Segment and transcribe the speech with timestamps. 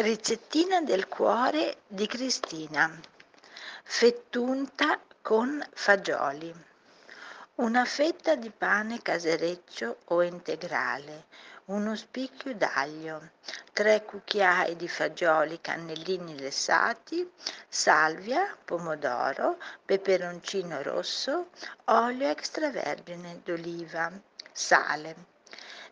[0.00, 2.88] Ricettina del cuore di Cristina.
[3.82, 6.54] Fettunta con fagioli.
[7.56, 11.24] Una fetta di pane casereccio o integrale,
[11.64, 13.30] uno spicchio d'aglio,
[13.72, 17.28] tre cucchiai di fagioli cannellini lessati,
[17.68, 21.48] salvia, pomodoro, peperoncino rosso,
[21.86, 24.12] olio extravergine d'oliva,
[24.52, 25.37] sale.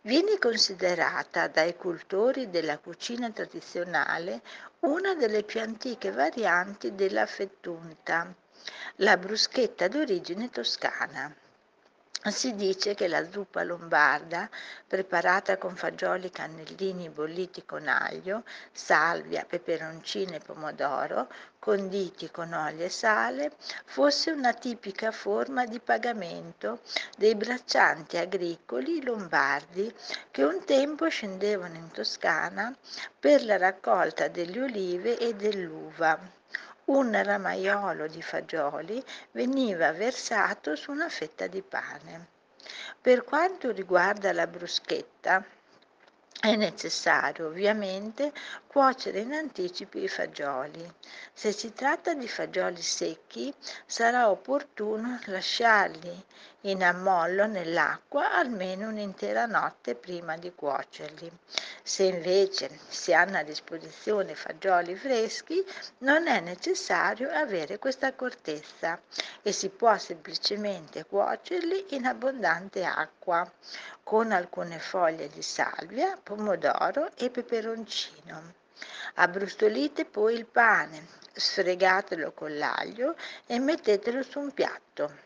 [0.06, 4.40] Viene considerata dai cultori della cucina tradizionale
[4.82, 8.32] una delle più antiche varianti della fettunta
[8.98, 11.34] la bruschetta d'origine toscana.
[12.28, 14.50] Si dice che la zuppa lombarda,
[14.84, 18.42] preparata con fagioli cannellini bolliti con aglio,
[18.72, 21.28] salvia, peperoncino e pomodoro,
[21.60, 23.52] conditi con olio e sale,
[23.84, 26.80] fosse una tipica forma di pagamento
[27.16, 29.94] dei braccianti agricoli lombardi
[30.32, 32.76] che un tempo scendevano in Toscana
[33.18, 36.35] per la raccolta delle olive e dell'uva
[36.86, 39.02] un ramaiolo di fagioli
[39.32, 42.28] veniva versato su una fetta di pane.
[43.00, 45.44] Per quanto riguarda la bruschetta,
[46.40, 48.32] è necessario ovviamente
[48.76, 50.86] cuocere in anticipo i fagioli.
[51.32, 53.50] Se si tratta di fagioli secchi
[53.86, 56.24] sarà opportuno lasciarli
[56.60, 61.32] in ammollo nell'acqua almeno un'intera notte prima di cuocerli.
[61.82, 65.64] Se invece si hanno a disposizione fagioli freschi
[66.00, 69.00] non è necessario avere questa accortezza
[69.40, 73.50] e si può semplicemente cuocerli in abbondante acqua
[74.02, 78.64] con alcune foglie di salvia, pomodoro e peperoncino.
[79.14, 85.24] Abbrustolite poi il pane, sfregatelo con l'aglio e mettetelo su un piatto.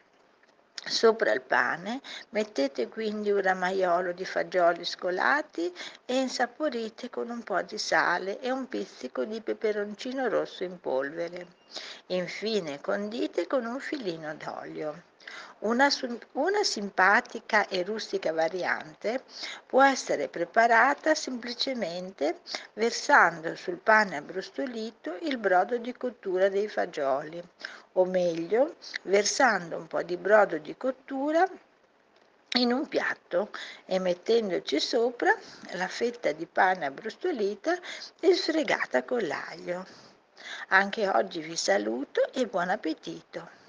[0.82, 2.00] Sopra il pane
[2.30, 5.70] mettete quindi un ramaiolo di fagioli scolati
[6.06, 11.46] e insaporite con un po' di sale e un pizzico di peperoncino rosso in polvere.
[12.06, 15.08] Infine condite con un filino d'olio.
[15.60, 15.88] Una,
[16.32, 19.22] una, simpatica e rustica variante
[19.66, 22.40] può essere preparata semplicemente
[22.72, 27.42] versando sul pane abbrustolito il brodo di cottura dei fagioli,
[27.92, 31.46] o meglio, versando un po' di brodo di cottura
[32.54, 33.50] in un piatto
[33.84, 35.32] e mettendoci sopra
[35.72, 37.78] la fetta di pane abbrustolita
[38.18, 39.86] e sfregata con l'aglio.
[40.68, 43.59] Anche oggi vi saluto e buon appetito!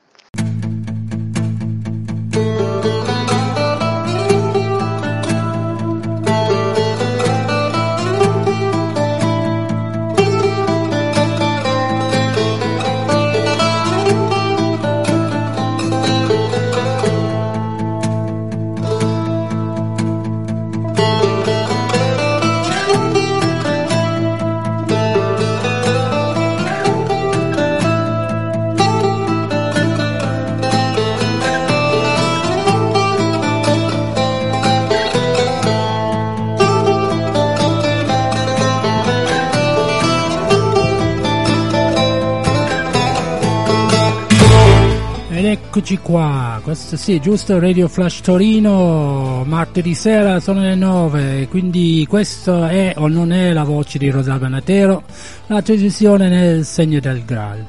[45.51, 52.67] Eccoci qua, questo sì, giusto, Radio Flash Torino, martedì sera sono le 9, quindi questo
[52.67, 55.03] è o non è la voce di Rosalba Natero,
[55.47, 57.65] la trasmissione nel segno del Graal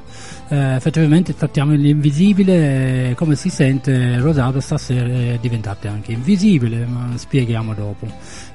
[0.53, 7.09] eh, effettivamente trattiamo l'invisibile e come si sente Rosato stasera è diventata anche invisibile ma
[7.15, 8.07] spieghiamo dopo.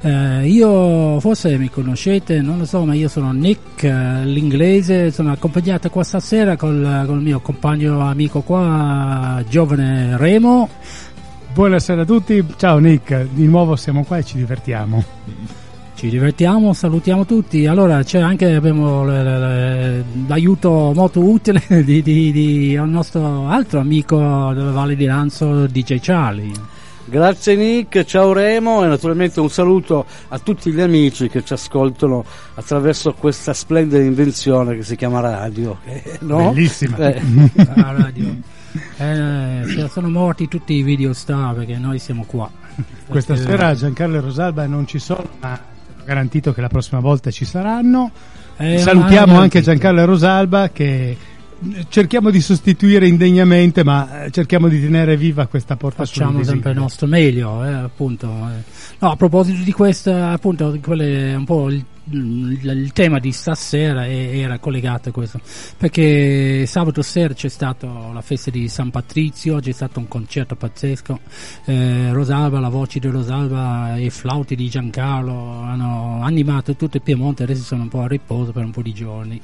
[0.02, 5.32] Eh, io forse mi conoscete non lo so ma io sono Nick eh, l'inglese sono
[5.32, 10.70] accompagnato qua stasera col, col mio compagno amico qua giovane Remo.
[11.52, 15.67] Buonasera a tutti, ciao Nick, di nuovo siamo qua e ci divertiamo
[15.98, 17.66] ci divertiamo, salutiamo tutti.
[17.66, 24.16] Allora c'è anche abbiamo l'aiuto molto utile di, di, di, un nostro altro amico
[24.54, 26.54] della Valle di Lanzo, DJ Charlie.
[27.06, 32.24] Grazie Nick, ciao Remo e naturalmente un saluto a tutti gli amici che ci ascoltano
[32.54, 35.80] attraverso questa splendida invenzione che si chiama radio.
[36.20, 36.52] No?
[36.52, 36.98] Bellissima.
[36.98, 37.22] Eh.
[37.76, 38.36] La radio.
[38.98, 42.52] Eh, sono morti tutti i video star perché noi siamo qua.
[43.08, 45.76] Questa sera Giancarlo e Rosalba non ci sono, ma
[46.08, 48.10] garantito che la prossima volta ci saranno.
[48.56, 51.18] Eh, Salutiamo anche Giancarlo Rosalba che
[51.90, 56.78] cerchiamo di sostituire indegnamente, ma eh, cerchiamo di tenere viva questa porta Facciamo sempre il
[56.78, 58.28] nostro meglio, eh, appunto.
[58.28, 58.64] Eh.
[59.00, 64.08] No, a proposito di questo, appunto, quello è un po' il il tema di stasera
[64.08, 65.40] era collegato a questo.
[65.78, 71.20] Perché sabato sera c'è stata la festa di San Patrizio c'è stato un concerto pazzesco.
[71.66, 77.04] Eh, Rosalba, la voce di Rosalba e i flauti di Giancarlo hanno animato tutto il
[77.04, 79.42] Piemonte adesso sono un po' a riposo per un po' di giorni.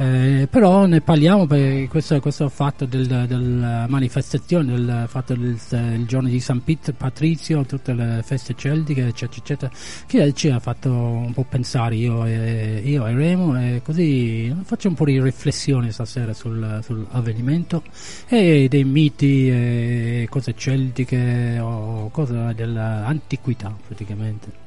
[0.00, 6.06] Eh, però ne parliamo perché questo, questo fatto della del manifestazione, del fatto del, del
[6.06, 9.72] giorno di San Piet Patrizio, tutte le feste celtiche, eccetera, eccetera,
[10.06, 14.88] che ci ha fatto un po' pensare io e, io e Remo e così faccio
[14.88, 17.82] un po' di riflessione stasera sul, sull'avvenimento
[18.28, 24.66] e dei miti e cose celtiche o cose dell'antichità praticamente.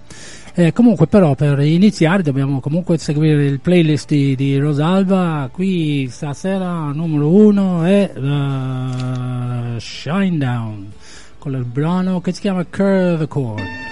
[0.54, 6.92] Eh, comunque però per iniziare dobbiamo comunque seguire il playlist di, di Rosalva, qui stasera
[6.92, 10.90] numero uno è uh, Shine
[11.38, 13.91] con il brano che si chiama Curve Chord.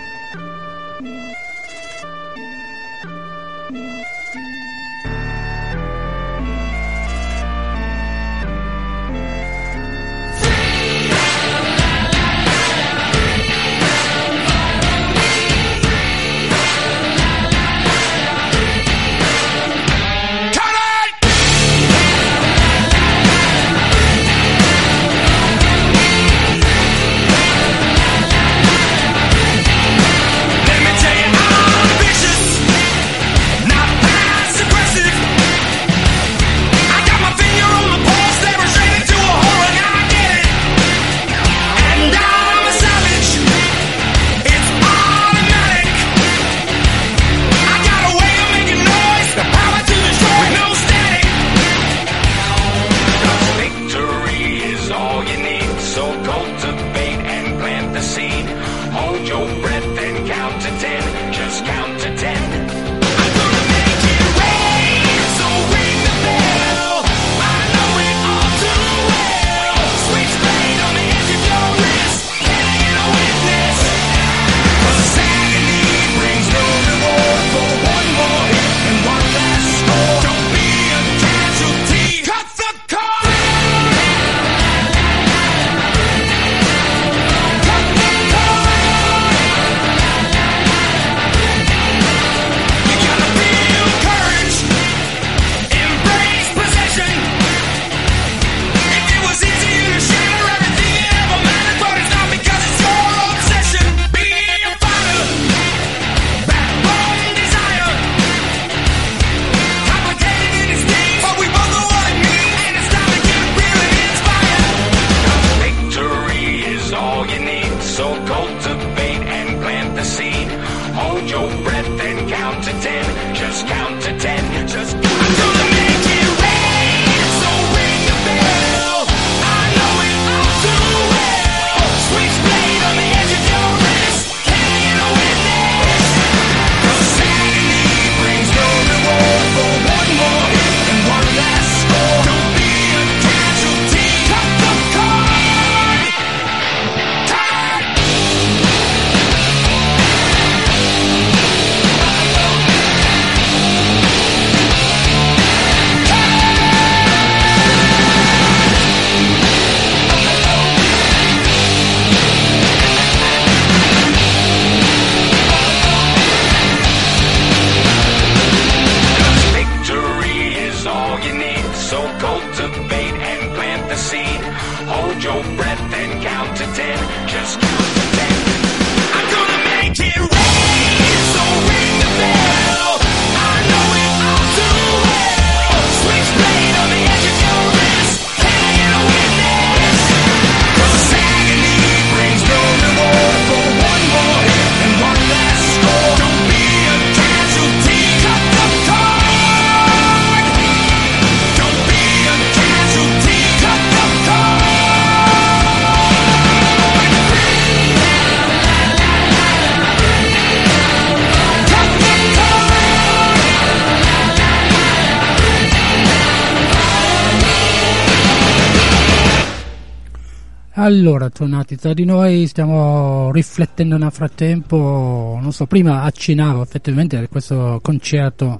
[221.19, 227.27] Allora, tornati tra di noi, stiamo riflettendo nel frattempo, non so, prima accennavo effettivamente a
[227.27, 228.57] questo concerto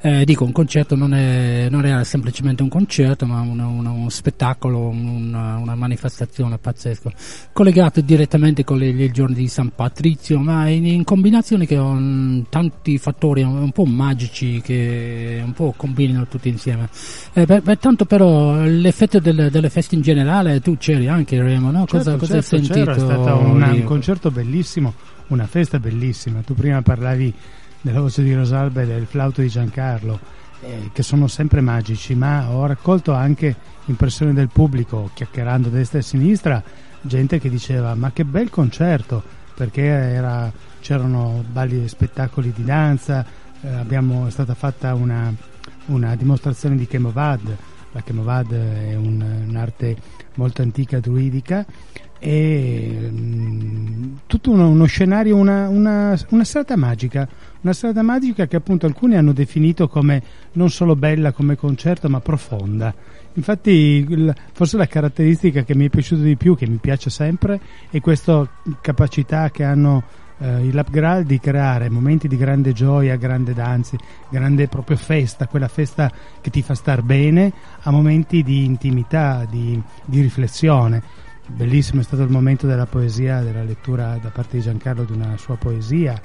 [0.00, 4.10] eh, dico, un concerto non, è, non, era semplicemente un concerto, ma un, un, un
[4.10, 7.10] spettacolo, una, una, manifestazione pazzesca,
[7.52, 12.98] collegato direttamente con le, i giorni di San Patrizio, ma in, in combinazione con tanti
[12.98, 16.88] fattori un, po' magici che un po' combinano tutti insieme.
[17.32, 21.70] Eh, per, per tanto però l'effetto del, delle feste in generale, tu c'eri anche Remo,
[21.70, 21.86] no?
[21.86, 22.90] Cosa, certo, cosa certo, hai sentito?
[22.90, 24.94] È stato un concerto bellissimo,
[25.28, 26.40] una festa bellissima.
[26.40, 27.34] Tu prima parlavi
[27.80, 30.18] della voce di Rosalba e del flauto di Giancarlo,
[30.60, 33.54] eh, che sono sempre magici, ma ho raccolto anche
[33.86, 36.62] impressioni del pubblico, chiacchierando destra e sinistra,
[37.00, 39.22] gente che diceva ma che bel concerto,
[39.54, 43.24] perché era, c'erano balli e spettacoli di danza,
[43.60, 45.32] eh, abbiamo, è stata fatta una,
[45.86, 47.56] una dimostrazione di Chemovad,
[47.92, 49.96] la Chemovad è un, un'arte
[50.34, 51.64] molto antica druidica
[52.18, 57.28] e mm, tutto uno, uno scenario, una, una, una serata magica,
[57.60, 62.20] una strada magica che appunto alcuni hanno definito come non solo bella come concerto ma
[62.20, 62.94] profonda.
[63.34, 68.00] Infatti forse la caratteristica che mi è piaciuta di più, che mi piace sempre, è
[68.00, 68.48] questa
[68.80, 70.02] capacità che hanno
[70.38, 73.96] eh, i Lapgral di creare momenti di grande gioia, grande danzi,
[74.28, 79.80] grande proprio festa, quella festa che ti fa star bene, a momenti di intimità, di,
[80.04, 81.24] di riflessione.
[81.46, 85.36] Bellissimo è stato il momento della poesia, della lettura da parte di Giancarlo di una
[85.36, 86.20] sua poesia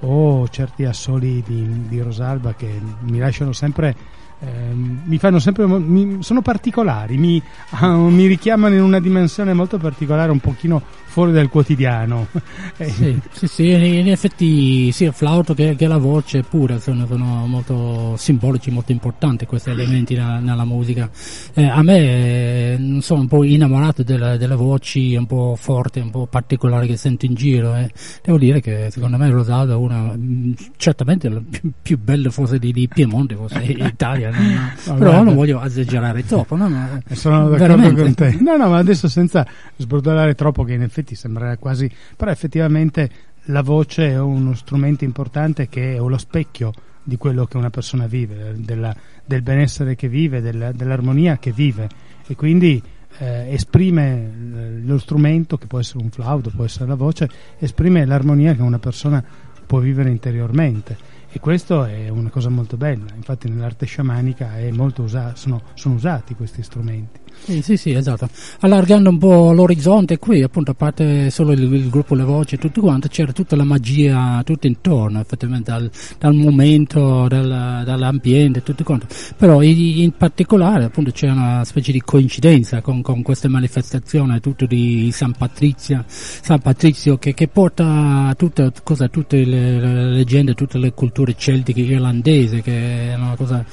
[0.00, 3.96] o certi assoli di, di Rosalba che mi lasciano sempre
[4.40, 7.42] eh, mi fanno sempre mi, sono particolari mi,
[7.80, 10.80] uh, mi, richiamano in una dimensione molto particolare un pochino
[11.18, 12.28] fuori dal quotidiano
[12.76, 12.88] eh.
[12.88, 17.46] sì, sì, sì, in effetti sia il flauto che, che, la voce pure sono, sono,
[17.46, 21.10] molto simbolici molto importanti questi elementi nella, nella musica
[21.54, 26.26] eh, a me sono un po' innamorato delle, delle, voci un po' forti un po'
[26.26, 27.90] particolari che sento in giro eh.
[28.22, 32.58] devo dire che secondo me Rosaldo è una mm, certamente la più, più bella forse
[32.58, 34.94] di, di Piemonte forse Italia no, no.
[34.94, 36.56] però non voglio esagerare troppo.
[36.56, 38.02] No, no, Sono d'accordo veramente.
[38.02, 38.38] con te.
[38.40, 39.46] No, no, ma adesso senza
[39.76, 43.10] sbordolare troppo, che in effetti sembrerà quasi, però effettivamente
[43.44, 46.72] la voce è uno strumento importante che è lo specchio
[47.02, 51.88] di quello che una persona vive, della, del benessere che vive, della, dell'armonia che vive.
[52.26, 52.82] E quindi
[53.18, 58.54] eh, esprime lo strumento che può essere un flauto, può essere la voce, esprime l'armonia
[58.54, 59.24] che una persona
[59.66, 61.16] può vivere interiormente.
[61.30, 64.52] E questo è una cosa molto bella, infatti nell'arte sciamanica
[64.96, 67.20] usa- sono, sono usati questi strumenti.
[67.44, 68.28] Sì, sì, sì, esatto.
[68.60, 72.58] Allargando un po' l'orizzonte qui, appunto, a parte solo il, il gruppo Le Voci e
[72.58, 78.84] tutto quanto, c'era tutta la magia tutto intorno, effettivamente, dal, dal momento, dal, dall'ambiente, tutto
[78.84, 79.06] quanto.
[79.36, 85.10] Però in, particolare, appunto, c'è una specie di coincidenza con, con queste manifestazioni, tutto di
[85.12, 90.92] San Patrizio, San Patrizio che, che porta tutta, cosa, tutte le, le leggende, tutte le
[90.92, 93.64] culture celtiche irlandesi, che è una cosa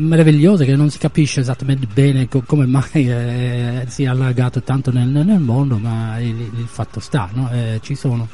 [0.00, 4.90] meravigliose che non si capisce esattamente bene co- come mai eh, si è allargato tanto
[4.90, 7.50] nel, nel mondo, ma il, il, fatto sta, no?
[7.50, 8.28] eh, ci sono.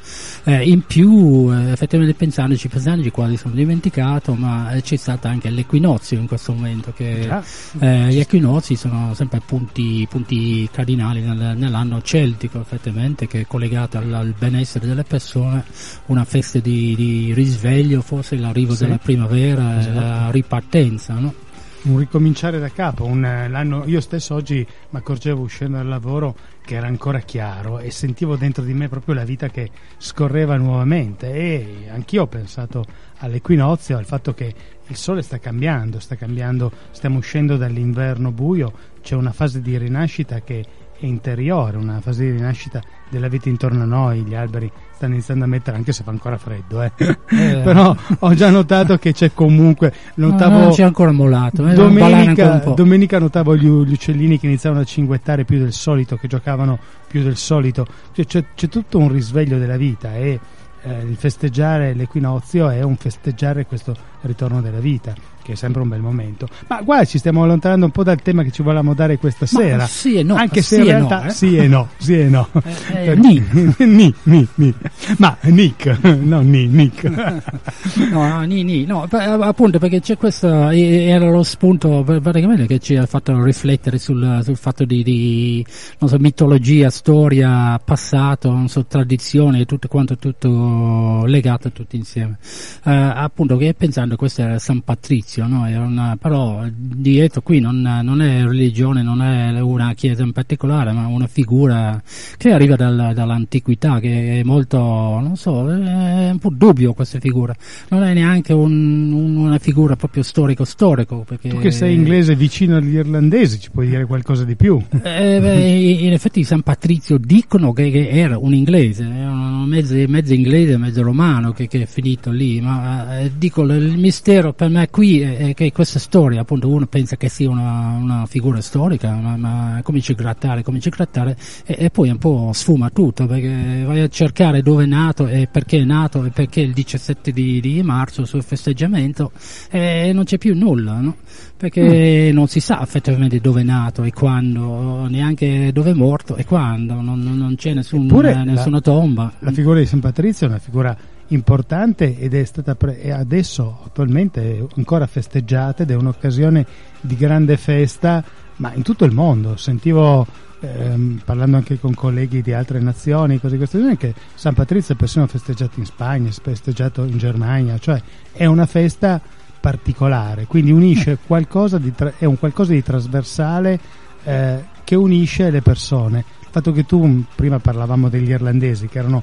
[0.45, 5.51] Eh, in più, eh, effettivamente pensandoci, pensandoci quasi sono dimenticato, ma eh, c'è stato anche
[5.51, 7.43] l'equinozio in questo momento, che ah,
[7.81, 13.99] eh, gli equinozi sono sempre punti, punti cardinali nel, nell'anno celtico, effettivamente, che è collegato
[13.99, 15.65] al, al, benessere delle persone,
[16.07, 18.85] una festa di, di risveglio, forse l'arrivo sì.
[18.85, 20.01] della primavera, esatto.
[20.01, 21.45] la ripartenza, no?
[21.87, 23.05] Un ricominciare da capo.
[23.05, 28.37] Un, io stesso oggi mi accorgevo uscendo dal lavoro che era ancora chiaro e sentivo
[28.37, 32.85] dentro di me proprio la vita che scorreva nuovamente e anch'io ho pensato
[33.19, 34.55] all'equinozio, al fatto che
[34.87, 38.73] il sole sta cambiando, sta cambiando, stiamo uscendo dall'inverno buio,
[39.03, 40.65] c'è una fase di rinascita che
[41.01, 45.47] interiore, una fase di rinascita della vita intorno a noi, gli alberi stanno iniziando a
[45.47, 46.93] mettere anche se fa ancora freddo eh.
[47.29, 47.61] Eh.
[47.63, 53.19] però ho già notato che c'è comunque notavo, no, c'è ancora molato eh, domenica, domenica,
[53.19, 57.37] notavo gli, gli, uccellini che iniziavano a cinguettare più del solito che giocavano più del
[57.37, 60.39] solito cioè, c'è, c'è tutto un risveglio della vita e
[60.83, 65.15] eh, il festeggiare l'equinozio è un festeggiare questo ritorno della vita
[65.47, 66.49] che è sempre un bel momento.
[66.67, 69.77] Ma guarda, ci stiamo allontanando un po' dal tema che ci volevamo dare questa sera.
[69.77, 70.35] Ma sì e no.
[70.35, 71.31] Anche se sì in realtà no, eh?
[71.31, 72.49] sì e no, sì e no.
[72.93, 73.43] Eh, eh, ni.
[73.79, 74.75] ni, ni, ni.
[75.19, 77.05] Ma Nick, no ni, Nick.
[78.11, 78.85] no, ni, ni.
[78.85, 84.41] No, appunto perché c'è questo, era lo spunto praticamente che ci ha fatto riflettere sul,
[84.43, 85.65] sul fatto di, di
[86.01, 92.39] non so, mitologia, storia, passato, non so, tradizioni e tutto quanto, tutto legato tutto insieme.
[92.85, 95.87] Uh, appunto che pensando questo era San Patrizio all'inizio, no?
[95.87, 101.07] una, però dietro qui non, non, è religione, non è una chiesa in particolare, ma
[101.07, 102.01] una figura
[102.37, 107.55] che arriva dal, dall'antichità, che è molto, non so, è un po' dubbio questa figura,
[107.89, 111.25] non è neanche un, un, una figura proprio storico-storico.
[111.27, 111.49] Perché...
[111.49, 114.81] Tu che sei inglese vicino agli irlandesi ci puoi dire qualcosa di più?
[115.17, 115.71] Eh, beh,
[116.01, 121.53] in effetti San Patrizio dicono che, che era un inglese, mezzo, mezzo inglese, mezzo romano
[121.53, 125.73] che, che, è finito lì, ma eh, dico il mistero per me qui è che
[125.73, 130.17] questa storia, appunto, uno pensa che sia una, una figura storica, ma, ma comincia a
[130.17, 134.63] grattare, comincia a grattare e, e, poi un po' sfuma tutto perché vai a cercare
[134.63, 138.43] dove è nato e perché è nato e perché il 17 di, di marzo sul
[138.43, 139.33] festeggiamento
[139.71, 141.17] e non c'è più nulla, no?
[141.57, 142.35] perché mm.
[142.35, 147.01] non si sa effettivamente dove è nato e quando, neanche dove è morto e quando,
[147.01, 149.33] non, non c'è nessun, nessuna tomba.
[149.41, 150.97] La figura di San Patrizio è una figura
[151.29, 156.67] importante ed è stata pre- adesso attualmente ancora festeggiata ed è un'occasione
[157.01, 158.25] di grande festa
[158.57, 159.57] ma in tutto il mondo.
[159.57, 160.27] Sentivo,
[160.61, 164.95] ehm, parlando anche con colleghi di altre nazioni, cose di questo genere, che San Patrizio
[164.95, 168.01] è persino festeggiato in Spagna, è festeggiato in Germania, cioè
[168.33, 169.21] è una festa
[169.61, 173.81] particolare, quindi unisce qualcosa di tra- è un qualcosa di trasversale
[174.23, 176.25] eh, che unisce le persone.
[176.41, 179.23] Il fatto che tu, prima parlavamo degli irlandesi, che erano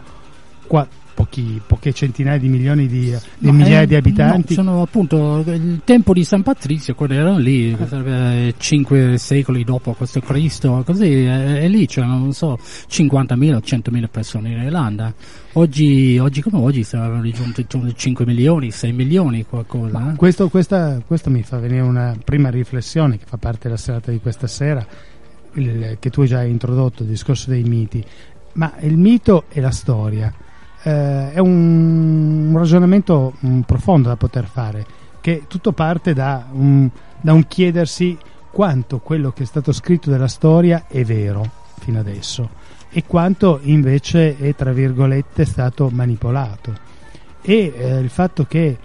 [0.67, 4.55] qua, pochi, poche centinaia di milioni di, di no, migliaia eh, di abitanti.
[4.55, 8.53] No, sono appunto il tempo di San Patrizio, quelli erano lì, eh.
[8.57, 14.51] cinque secoli dopo questo Cristo, così, e, lì c'erano, non so, 50.000 o 100.000 persone
[14.51, 15.13] in Irlanda.
[15.53, 20.11] Oggi, oggi come oggi saranno raggiunti 5 milioni, 6 milioni qualcosa.
[20.11, 20.15] Eh?
[20.15, 24.19] Questo, questa, questo mi fa venire una prima riflessione che fa parte della serata di
[24.19, 24.85] questa sera,
[25.53, 28.03] il, che tu hai già introdotto, il discorso dei miti.
[28.53, 30.33] Ma il mito e la storia
[30.83, 34.85] eh, è un, ragionamento um, profondo da poter fare,
[35.21, 36.89] che tutto parte da un,
[37.21, 38.17] da un chiedersi
[38.51, 44.37] quanto quello che è stato scritto della storia è vero fino adesso e quanto invece
[44.37, 46.91] è tra virgolette stato manipolato.
[47.41, 48.77] E eh, il fatto che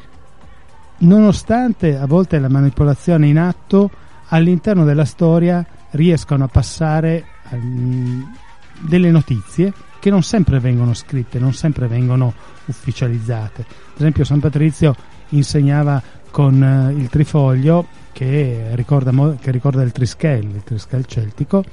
[0.99, 3.91] nonostante a volte la manipolazione in atto
[4.29, 8.33] all'interno della storia riescono a passare um,
[8.81, 12.33] delle notizie che non sempre vengono scritte, non sempre vengono
[12.67, 13.61] ufficializzate.
[13.63, 14.95] Ad esempio San Patrizio
[15.31, 21.65] insegnava con eh, il trifoglio che ricorda, che ricorda il trischel, il trischel celtico,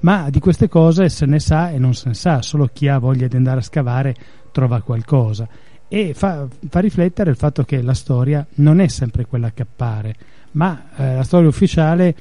[0.00, 2.98] ma di queste cose se ne sa e non se ne sa, solo chi ha
[2.98, 4.14] voglia di andare a scavare
[4.50, 5.48] trova qualcosa.
[5.88, 10.14] E fa, fa riflettere il fatto che la storia non è sempre quella che appare,
[10.52, 12.14] ma eh, la storia ufficiale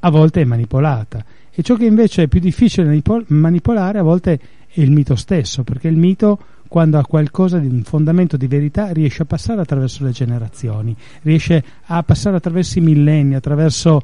[0.00, 1.24] a volte è manipolata.
[1.50, 4.38] E ciò che invece è più difficile manipolare a volte
[4.76, 9.22] il mito stesso, perché il mito quando ha qualcosa di un fondamento di verità riesce
[9.22, 14.00] a passare attraverso le generazioni, riesce a passare attraverso i millenni, attraverso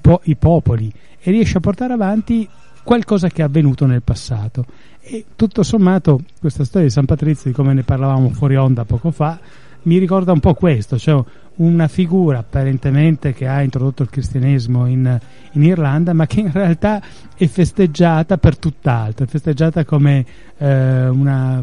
[0.00, 2.48] po- i popoli e riesce a portare avanti
[2.82, 4.64] qualcosa che è avvenuto nel passato.
[5.00, 9.10] E tutto sommato questa storia di San Patrizio, di come ne parlavamo fuori onda poco
[9.10, 9.38] fa,
[9.82, 11.22] mi ricorda un po' questo, cioè
[11.58, 15.18] una figura apparentemente che ha introdotto il cristianesimo in,
[15.52, 17.00] in, Irlanda, ma che in realtà
[17.34, 20.24] è festeggiata per tutt'altro, è festeggiata come
[20.58, 21.62] eh, una,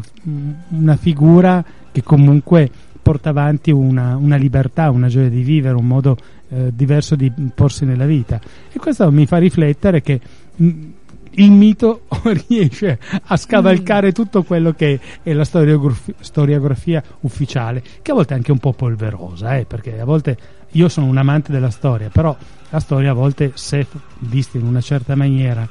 [0.68, 6.16] una, figura che comunque porta avanti una, una, libertà, una gioia di vivere, un modo
[6.48, 8.40] eh, diverso di porsi nella vita.
[8.70, 10.20] E questo mi fa riflettere che
[10.56, 10.86] mh,
[11.36, 12.02] il mito
[12.48, 14.12] riesce a scavalcare mm.
[14.12, 18.72] tutto quello che è la storiografia, storiografia ufficiale, che a volte è anche un po'
[18.72, 20.36] polverosa, eh, perché a volte
[20.72, 22.36] io sono un amante della storia, però
[22.70, 23.86] la storia a volte, se
[24.20, 25.66] vista in una certa maniera,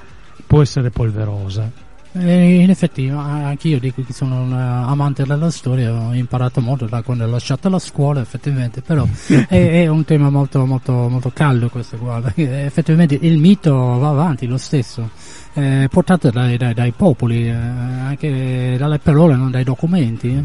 [0.48, 1.84] può essere polverosa.
[2.18, 7.02] Eh, in effetti, anch'io dico che sono un amante della storia, ho imparato molto da
[7.02, 9.06] quando ho lasciato la scuola, effettivamente, però
[9.50, 14.48] è, è, un tema molto, molto, molto caldo questo qua, effettivamente il mito va avanti
[14.48, 15.10] lo stesso
[15.56, 20.44] eh, portate dai, dai, dai popoli, eh, anche dalle parole, non dai documenti.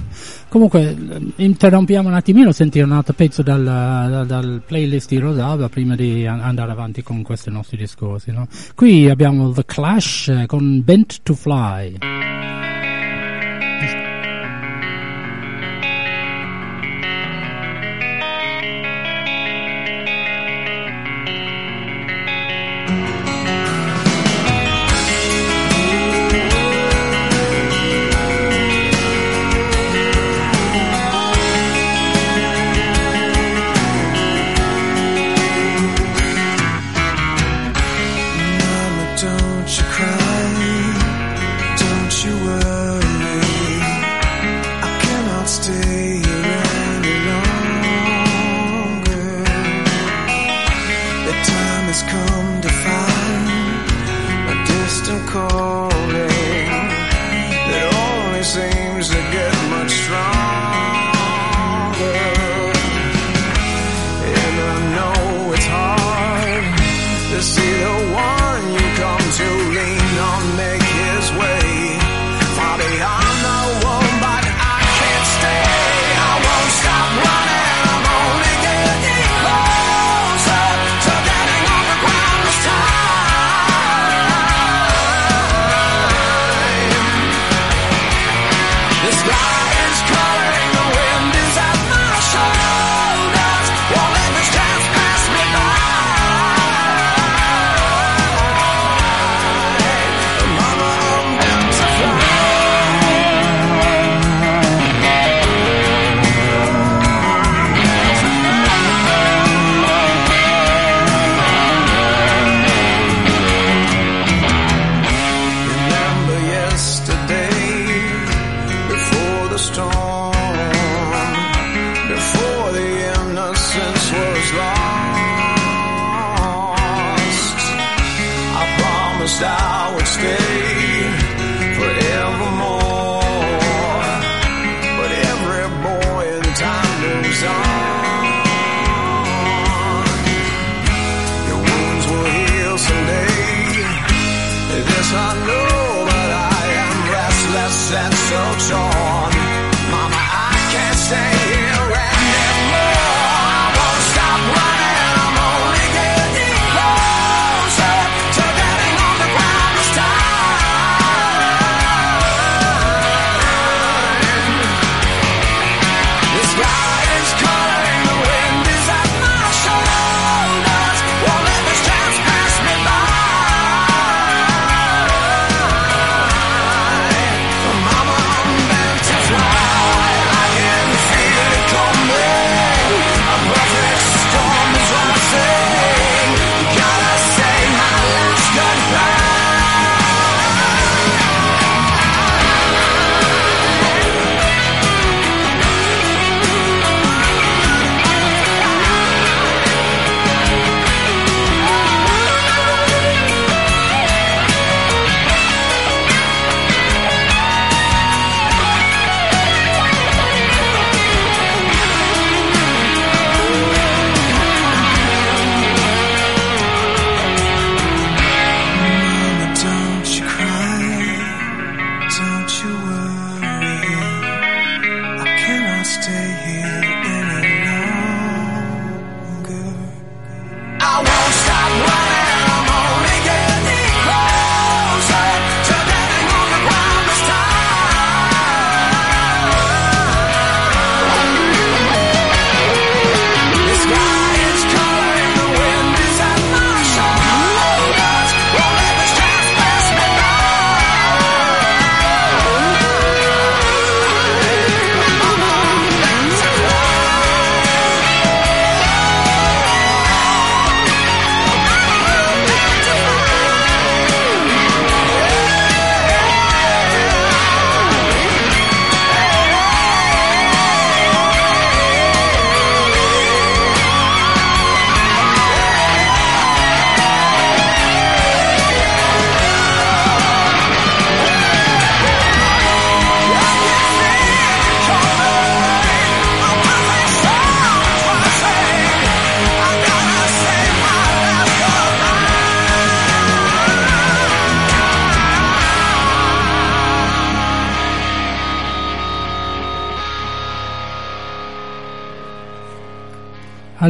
[0.49, 0.97] Comunque
[1.37, 6.27] interrompiamo un attimino, sentire un altro pezzo dal, dal, dal playlist di Rosalba prima di
[6.27, 8.31] andare avanti con questi nostri discorsi.
[8.31, 8.47] No?
[8.75, 12.70] Qui abbiamo The Clash eh, con Bent to Fly.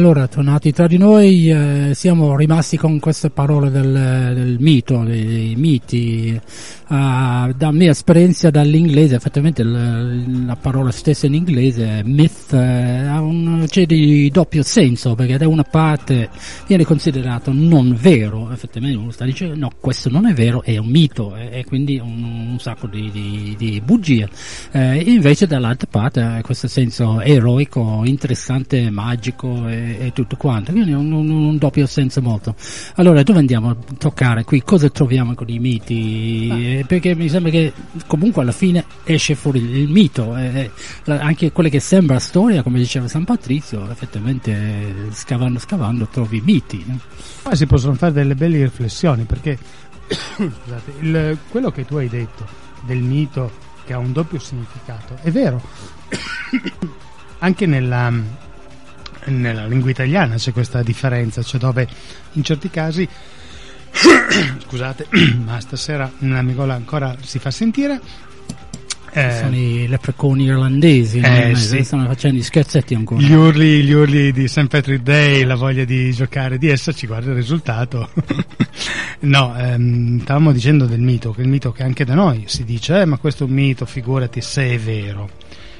[0.01, 5.23] Allora, tornati tra di noi, eh, siamo rimasti con queste parole del, del mito, dei,
[5.23, 6.41] dei miti.
[6.91, 13.21] Uh, da mia esperienza dall'inglese, effettivamente la, la parola stessa in inglese, myth, eh, ha
[13.21, 16.29] un, c'è di doppio senso, perché da una parte
[16.67, 20.87] viene considerato non vero, effettivamente uno sta dicendo no, questo non è vero, è un
[20.87, 24.27] mito, e, e quindi un, un, sacco di, di, di bugie.
[24.73, 29.65] Eh, invece dall'altra parte ha questo senso eroico, interessante, magico.
[29.65, 32.53] E, e, tutto quanto, quindi un, un, un, doppio senso molto.
[32.95, 34.61] Allora, dove andiamo a toccare qui?
[34.61, 36.79] Cosa troviamo con i miti?
[36.85, 37.73] Perché mi sembra che
[38.07, 40.71] comunque alla fine esce fuori il mito, eh,
[41.05, 46.83] anche quelle che sembra storia, come diceva San Patrizio, effettivamente scavando scavando trovi miti.
[47.43, 49.57] Ma si possono fare delle belle riflessioni perché
[50.35, 52.45] scusate, il, quello che tu hai detto
[52.81, 53.51] del mito
[53.85, 55.61] che ha un doppio significato è vero
[57.39, 58.11] anche nella,
[59.25, 61.87] nella lingua italiana c'è questa differenza, cioè dove
[62.33, 63.07] in certi casi
[64.65, 65.07] scusate,
[65.43, 67.99] ma stasera la mia gola ancora si fa sentire.
[69.13, 71.83] Eh, sono i lepreconi irlandesi, eh, sì.
[71.83, 73.21] stanno facendo gli scherzetti ancora.
[73.21, 74.67] Gli urli, gli urli di St.
[74.67, 78.09] Patrick Day, la voglia di giocare, di esserci, guarda il risultato.
[79.21, 83.01] no, ehm, stavamo dicendo del mito, che il mito che anche da noi si dice,
[83.01, 85.29] eh, ma questo è un mito, figurati se è vero.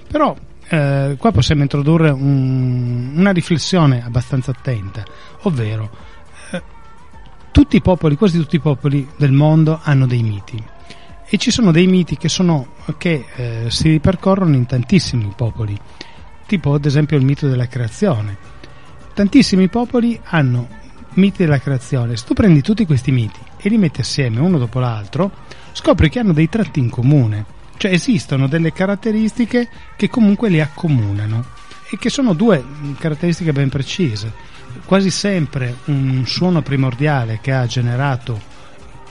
[0.09, 0.35] Però
[0.67, 5.05] eh, qua possiamo introdurre un, una riflessione abbastanza attenta,
[5.43, 5.89] ovvero
[7.61, 10.61] tutti i popoli, quasi tutti i popoli del mondo hanno dei miti
[11.29, 15.77] e ci sono dei miti che, sono, che eh, si ripercorrono in tantissimi popoli,
[16.47, 18.35] tipo ad esempio il mito della creazione.
[19.13, 20.67] Tantissimi popoli hanno
[21.13, 22.17] miti della creazione.
[22.17, 25.29] Se tu prendi tutti questi miti e li metti assieme uno dopo l'altro,
[25.71, 27.45] scopri che hanno dei tratti in comune
[27.77, 31.45] Cioè esistono delle caratteristiche che comunque li accomunano
[31.91, 32.63] e che sono due
[32.97, 34.49] caratteristiche ben precise.
[34.85, 38.39] Quasi sempre un suono primordiale che ha generato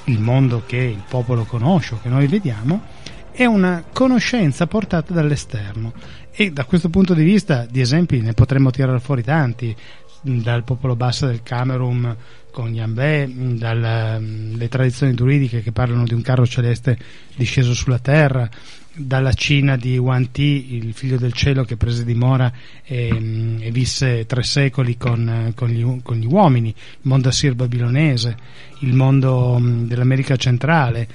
[0.04, 2.82] il mondo che il popolo conosce o che noi vediamo
[3.30, 5.92] è una conoscenza portata dall'esterno.
[6.30, 9.74] E da questo punto di vista di esempi ne potremmo tirare fuori tanti.
[10.22, 12.14] Dal popolo basso del Camerun
[12.50, 16.98] con Yambè, dalle tradizioni druidiche che parlano di un carro celeste
[17.34, 18.46] disceso sulla terra,
[18.94, 22.52] dalla Cina di Wan Ti, il figlio del cielo che prese dimora
[22.84, 28.36] e, e visse tre secoli con, con, gli, con, gli, uomini, il mondo assir babilonese,
[28.80, 31.08] il mondo dell'America centrale.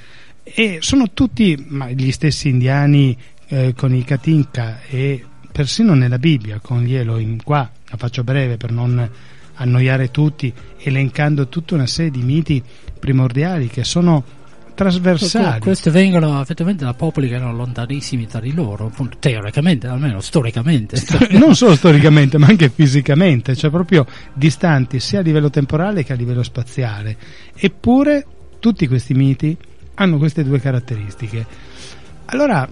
[0.43, 1.55] E sono tutti
[1.95, 7.38] gli stessi indiani eh, con i Katinka e persino nella Bibbia con gli Elohim.
[7.43, 9.09] Qua la faccio breve per non
[9.55, 12.61] annoiare tutti, elencando tutta una serie di miti
[12.99, 14.23] primordiali che sono
[14.75, 15.59] trasversali.
[15.59, 20.97] Questi vengono effettivamente da popoli che erano lontanissimi tra di loro, appunto, teoricamente, almeno storicamente.
[20.97, 26.13] Sto- non solo storicamente, ma anche fisicamente, cioè proprio distanti sia a livello temporale che
[26.13, 27.17] a livello spaziale.
[27.55, 28.25] Eppure
[28.59, 29.57] tutti questi miti
[29.95, 31.45] hanno queste due caratteristiche.
[32.25, 32.67] Allora,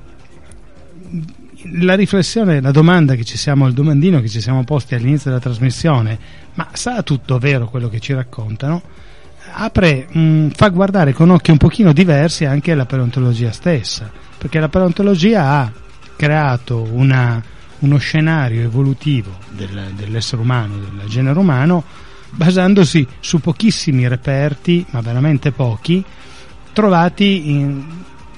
[1.80, 5.42] la riflessione, la domanda che ci siamo, il domandino che ci siamo posti all'inizio della
[5.42, 6.20] trasmissione,
[6.56, 8.82] ma sarà tutto vero quello che ci raccontano?
[9.52, 14.60] Apre, mh, mm, fa guardare con occhi un pochino diversi anche la paleontologia stessa, perché
[14.60, 15.72] la paleontologia ha
[16.16, 17.42] creato una,
[17.80, 21.84] uno scenario evolutivo del, dell'essere umano, del genere umano,
[22.30, 26.04] basandosi su pochissimi reperti, ma veramente pochi,
[26.72, 27.84] trovati in,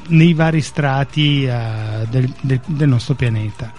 [0.07, 3.71] nei vari strati uh, del, del, del, nostro pianeta.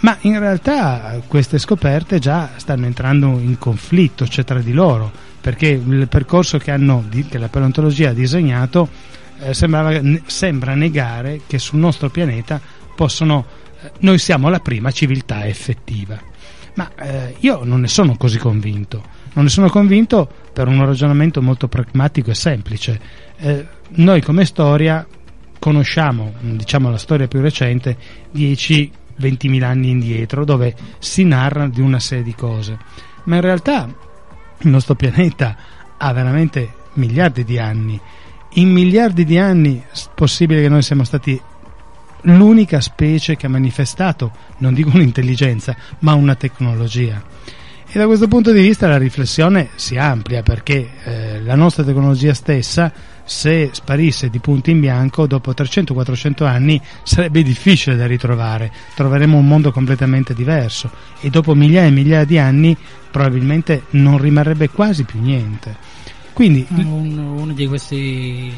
[0.00, 5.10] Ma in realtà queste scoperte già stanno entrando in conflitto, cioè tra di loro,
[5.42, 8.88] perché il percorso che, hanno, che la paleontologia ha disegnato
[9.40, 12.60] eh, sembrava, sembra negare che sul nostro pianeta
[12.94, 13.44] possono,
[13.82, 16.16] eh, noi siamo la prima civiltà effettiva.
[16.74, 19.02] Ma eh, io non ne sono così convinto.
[19.32, 23.00] Non ne sono convinto per un ragionamento molto pragmatico e semplice.
[23.38, 25.04] Eh, noi come storia
[25.58, 27.96] conosciamo, diciamo la storia più recente,
[28.32, 28.90] 10-20
[29.48, 32.78] mila anni indietro, dove si narra di una serie di cose.
[33.24, 33.92] Ma in realtà
[34.62, 35.56] il nostro pianeta
[35.96, 38.00] ha veramente miliardi di anni.
[38.54, 41.40] In miliardi di anni è possibile che noi siamo stati
[42.22, 47.22] l'unica specie che ha manifestato, non dico un'intelligenza, ma una tecnologia.
[47.94, 52.32] E da questo punto di vista la riflessione si amplia perché eh, la nostra tecnologia
[52.32, 52.90] stessa
[53.24, 59.46] se sparisse di punto in bianco dopo 300-400 anni sarebbe difficile da ritrovare, troveremo un
[59.46, 62.76] mondo completamente diverso e dopo migliaia e migliaia di anni
[63.10, 65.76] probabilmente non rimarrebbe quasi più niente.
[66.32, 68.52] Quindi, uno, uno di questi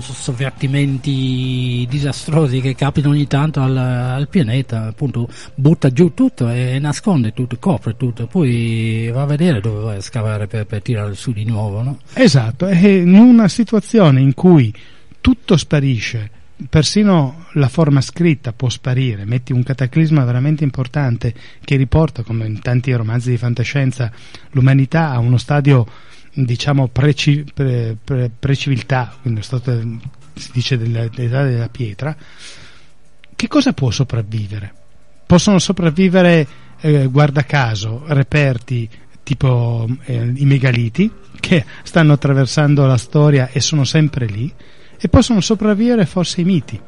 [0.00, 6.78] so, sovvertimenti disastrosi che capitano ogni tanto al, al, pianeta, appunto, butta giù tutto e
[6.78, 11.14] nasconde tutto, copre tutto, poi va a vedere dove va a scavare per, per tirare
[11.14, 11.82] su di nuovo.
[11.82, 11.98] No?
[12.12, 14.72] Esatto, e in una situazione in cui
[15.20, 16.30] tutto sparisce,
[16.70, 22.60] persino la forma scritta può sparire, metti un cataclisma veramente importante che riporta, come in
[22.60, 24.10] tanti romanzi di fantascienza,
[24.52, 25.86] l'umanità a uno stadio
[26.44, 29.72] diciamo preci, pre, pre, preciviltà, quindi stato,
[30.34, 32.14] si dice dell'età della pietra,
[33.34, 34.72] che cosa può sopravvivere?
[35.26, 36.46] Possono sopravvivere,
[36.80, 38.88] eh, guarda caso, reperti
[39.22, 44.52] tipo eh, i megaliti che stanno attraversando la storia e sono sempre lì
[44.98, 46.80] e possono sopravvivere forse i miti,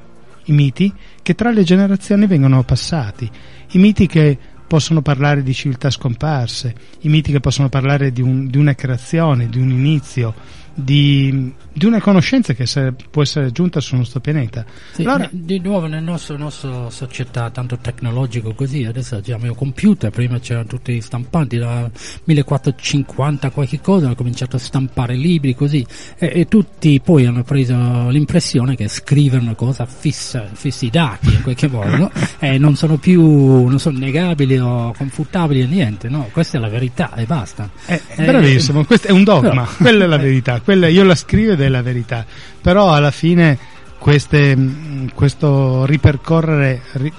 [0.45, 3.29] i miti che tra le generazioni vengono passati,
[3.71, 8.47] i miti che possono parlare di civiltà scomparse, i miti che possono parlare di, un,
[8.49, 10.35] di una creazione, di un inizio,
[10.79, 14.65] di, di una conoscenza che essere, può essere giunta sul nostro pianeta.
[14.93, 20.11] Sì, allora, di nuovo nel nostro, nostro società tanto tecnologico così, adesso abbiamo il computer,
[20.11, 21.91] prima c'erano tutti i stampanti, da
[22.25, 25.85] 1450 qualche cosa, hanno cominciato a stampare libri così
[26.17, 31.33] e, e tutti poi hanno preso l'impressione che scrivere una cosa fissa, fissi i dati
[31.33, 32.11] in qualche modo no?
[32.39, 36.29] e non sono più non sono negabili o confutabili e niente, no?
[36.33, 37.69] questa è la verità e basta.
[37.87, 41.15] Eh, eh, bravissimo, questo è un dogma, però, quella è la verità, quella, io la
[41.15, 42.27] scrivo ed è la verità,
[42.61, 43.57] però alla fine
[43.97, 47.11] queste, mm, questo ripercorrere, ri,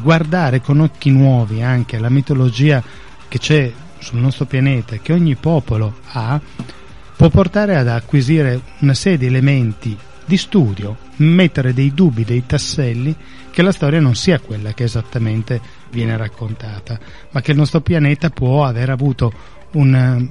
[0.00, 2.82] guardare con occhi nuovi anche la mitologia
[3.28, 6.40] che c'è sul nostro pianeta, che ogni popolo ha,
[7.14, 9.94] può portare ad acquisire una serie di elementi
[10.24, 13.14] di studio, mettere dei dubbi, dei tasselli,
[13.50, 16.98] che la storia non sia quella che esattamente viene raccontata,
[17.32, 19.30] ma che il nostro pianeta può aver avuto
[19.72, 20.30] un,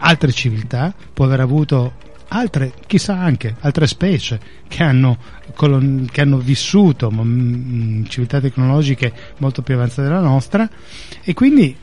[0.00, 1.94] altre civiltà, può aver avuto
[2.28, 5.18] altre, chissà anche, altre specie che hanno,
[5.54, 10.68] colon- che hanno vissuto in civiltà tecnologiche molto più avanzate della nostra.
[11.22, 11.76] E quindi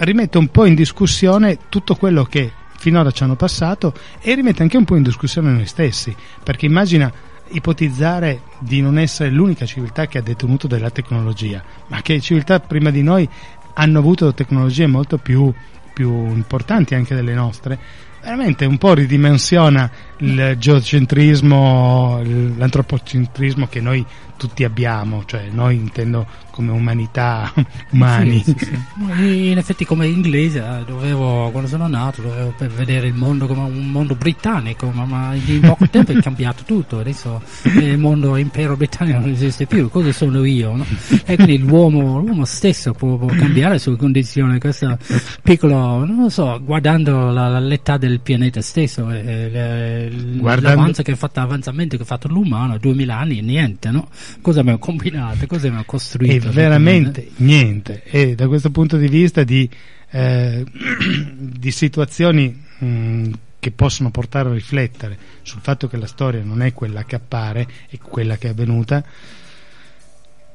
[0.00, 4.76] rimette un po' in discussione tutto quello che finora ci hanno passato e rimette anche
[4.76, 7.12] un po' in discussione noi stessi, perché immagina
[7.50, 12.90] ipotizzare di non essere l'unica civiltà che ha detenuto della tecnologia, ma che civiltà prima
[12.90, 13.28] di noi
[13.74, 15.52] hanno avuto tecnologie molto più,
[15.98, 17.76] più importanti anche delle nostre,
[18.22, 22.22] veramente un po' ridimensiona il geocentrismo,
[22.56, 24.04] l'antropocentrismo che noi
[24.38, 26.26] tutti abbiamo, cioè noi intendo
[26.58, 27.52] come umanità
[27.90, 28.42] umani.
[28.42, 29.48] Sì, sì, sì.
[29.50, 33.60] In effetti come inglese eh, dovevo, quando sono nato, dovevo per vedere il mondo come
[33.62, 38.76] un mondo britannico, ma, ma in poco tempo è cambiato tutto, adesso il mondo impero
[38.76, 40.74] britannico non esiste più, cosa sono io?
[40.74, 40.86] No?
[41.24, 44.98] E quindi l'uomo, l'uomo stesso può, può, cambiare le sue condizioni, questo
[45.42, 51.40] piccolo, non lo so, guardando la, l'età del pianeta stesso, eh, l'avanzo che ha fatto,
[51.40, 54.08] l'avanzamento che ha fatto l'umano, 2000 anni, niente, no?
[54.40, 56.48] Cosa abbiamo combinato, cosa abbiamo costruito?
[56.48, 58.02] E veramente niente.
[58.04, 59.68] E da questo punto di vista di,
[60.10, 60.64] eh,
[61.36, 66.72] di situazioni mh, che possono portare a riflettere sul fatto che la storia non è
[66.72, 69.04] quella che appare, è quella che è avvenuta,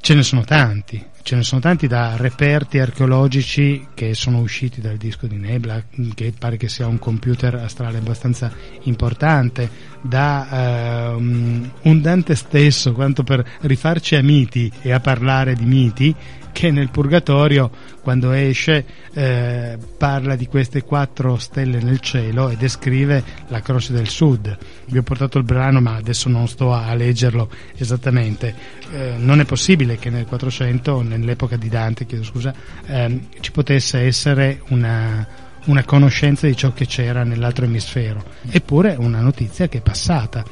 [0.04, 4.98] ce ne sono tanti ce ne sono tanti da reperti archeologici che sono usciti dal
[4.98, 5.82] disco di Nebla,
[6.14, 8.52] che pare che sia un computer astrale abbastanza
[8.82, 15.64] importante, da uh, un Dante stesso, quanto per rifarci a miti e a parlare di
[15.64, 16.14] miti,
[16.54, 17.70] che nel Purgatorio,
[18.02, 24.08] quando esce, eh, parla di queste quattro stelle nel cielo e descrive la croce del
[24.08, 24.58] sud.
[24.86, 28.56] Vi ho portato il brano, ma adesso non sto a leggerlo esattamente.
[28.94, 32.54] Eh, non è possibile che nel 400, nell'epoca di Dante, chiedo scusa,
[32.86, 35.28] eh, ci potesse essere una,
[35.66, 38.24] una conoscenza di ciò che c'era nell'altro emisfero.
[38.50, 40.46] Eppure è una notizia che è passata.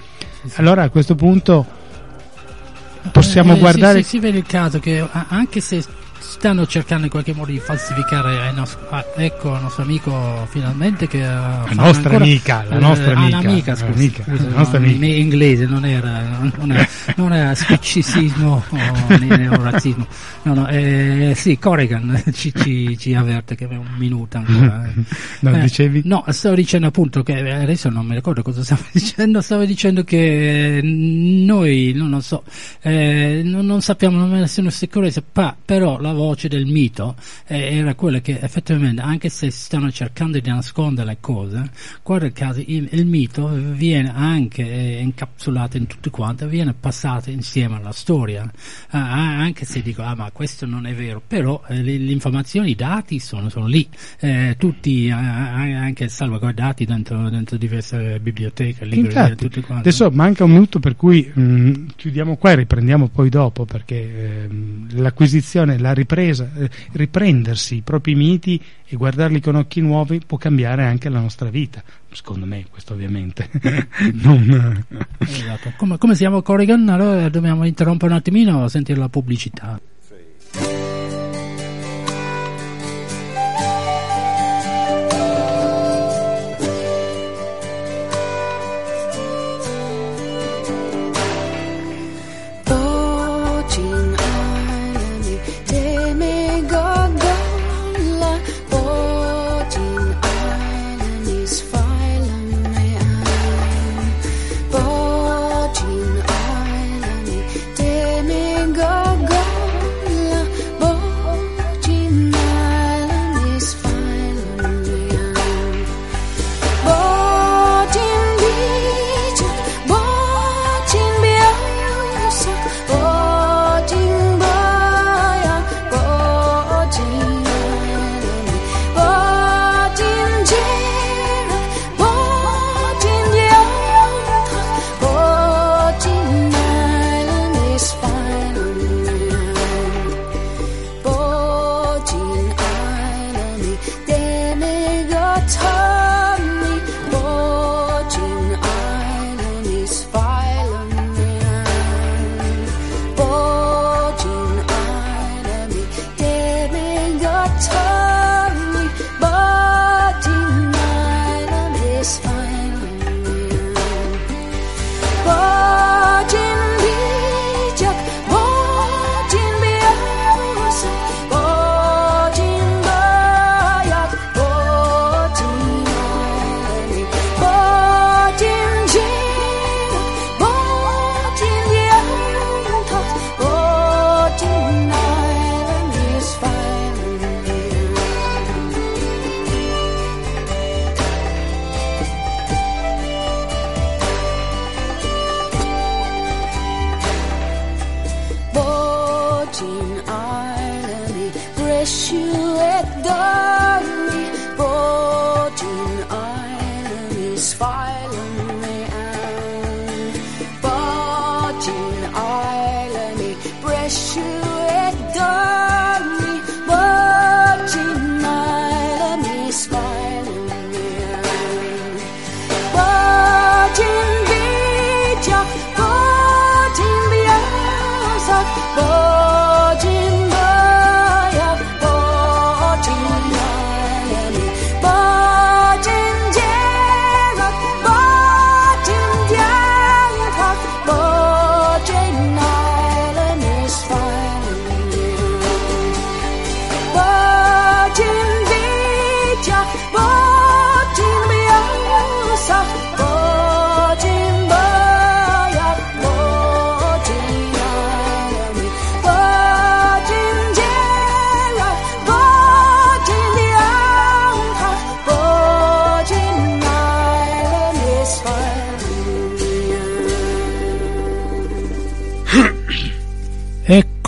[0.55, 1.79] Allora a questo punto
[3.11, 3.99] possiamo eh, guardare.
[3.99, 5.83] Sì, sì, si vede il caso che anche se
[6.21, 11.19] stanno cercando in qualche modo di falsificare nostro, ah, ecco il nostro amico finalmente che
[11.19, 15.05] la nostra ancora, amica la nostra eh, amica, amica, scusa, amica, scusa no, nostra amica.
[15.05, 20.07] in inglese non era non era, non era scetticismo o neorazzismo
[20.43, 25.03] no no eh, sì Corrigan ci, ci, ci, avverte che è un minuto ancora eh.
[25.41, 26.01] no, eh, dicevi?
[26.05, 30.79] no stavo dicendo appunto che adesso non mi ricordo cosa stavo dicendo stavo dicendo che
[30.83, 32.43] noi non lo so
[32.81, 37.15] eh, non, non sappiamo non è nessuna sicurezza pa, però la voce del mito
[37.47, 41.69] eh, era quella che effettivamente, anche se stanno cercando di nascondere le cose,
[42.03, 47.75] guarda caso il, il mito viene anche eh, incapsulato in tutti quanti, viene passato insieme
[47.75, 48.49] alla storia,
[48.89, 52.71] ah, anche se dico, ah ma questo non è vero, però eh, le, le, informazioni,
[52.71, 53.87] i dati sono, sono lì,
[54.19, 59.87] eh, tutti anche salvaguardati dentro, dentro diverse biblioteche, librerie, tutti quanti.
[59.87, 64.43] Adesso manca un minuto per cui mh, mm, chiudiamo qua e riprendiamo poi dopo, perché
[64.43, 70.37] ehm, l'acquisizione, la ripresa eh, riprendersi i propri miti e guardarli con occhi nuovi può
[70.37, 71.83] cambiare anche la nostra vita.
[72.11, 73.49] Secondo me, questo ovviamente.
[74.13, 74.85] non...
[75.19, 75.73] esatto.
[75.77, 76.89] come, come siamo Corrigan?
[76.89, 79.79] Allora dobbiamo interrompere un attimino a sentire la pubblicità.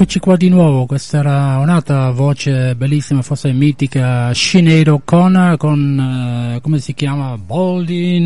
[0.04, 6.60] Eccoci qua di nuovo, questa era un'altra voce bellissima, forse mitica, Sinead O'Connor con, uh,
[6.60, 8.22] come si chiama, Boldin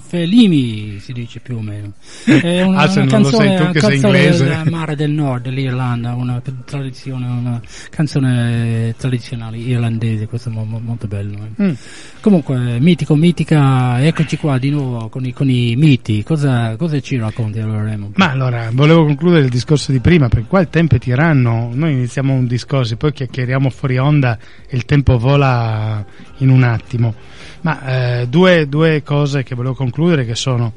[0.00, 1.92] Felimi, si dice più o meno.
[2.24, 7.60] È una, ah, una canzone, una canzone del mare del nord dell'Irlanda, una tradizione, una
[7.90, 11.46] canzone tradizionale irlandese, questo è mo- molto bello.
[11.58, 11.62] Eh.
[11.62, 11.72] Mm.
[12.20, 17.18] Comunque, mitico, mitica, eccoci qua di nuovo con i, con i miti, cosa, cosa ci
[17.18, 18.12] racconti allora Remo?
[18.14, 21.92] Ma allora, volevo concludere il discorso di prima, perché qua il tempo è tiranno, noi
[21.92, 26.04] iniziamo un discorso, poi chiacchieriamo fuori onda e il tempo vola
[26.38, 27.14] in un attimo.
[27.62, 30.72] Ma eh, due, due cose che volevo concludere che sono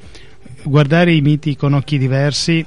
[0.63, 2.66] guardare i miti con occhi diversi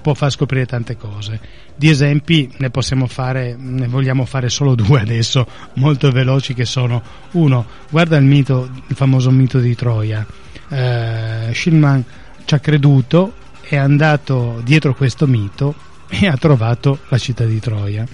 [0.00, 1.40] può far scoprire tante cose.
[1.76, 7.02] Di esempi ne possiamo fare, ne vogliamo fare solo due adesso, molto veloci che sono
[7.32, 10.26] uno, guarda il mito, il famoso mito di Troia.
[10.68, 12.04] Eh, Schillman
[12.44, 13.34] ci ha creduto,
[13.70, 15.74] è andato dietro questo mito
[16.08, 18.04] e ha trovato la città di Troia.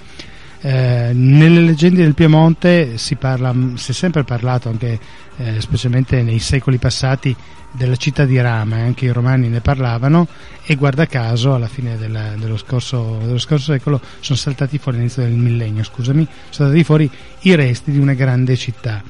[0.60, 4.98] Eh, nelle leggende del Piemonte si, parla, si è sempre parlato, anche
[5.38, 7.34] eh, specialmente nei secoli passati,
[7.70, 10.26] della città di Rama, anche i romani ne parlavano
[10.64, 15.22] e guarda caso alla fine della, dello, scorso, dello, scorso, secolo sono saltati fuori all'inizio
[15.22, 19.02] del millennio, scusami, sono saltati fuori i resti di una grande città.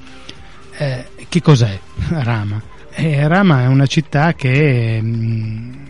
[0.78, 1.78] Eh, che cos'è
[2.10, 2.60] Rama?
[2.90, 5.85] Eh, Rama è una città che mh, mm,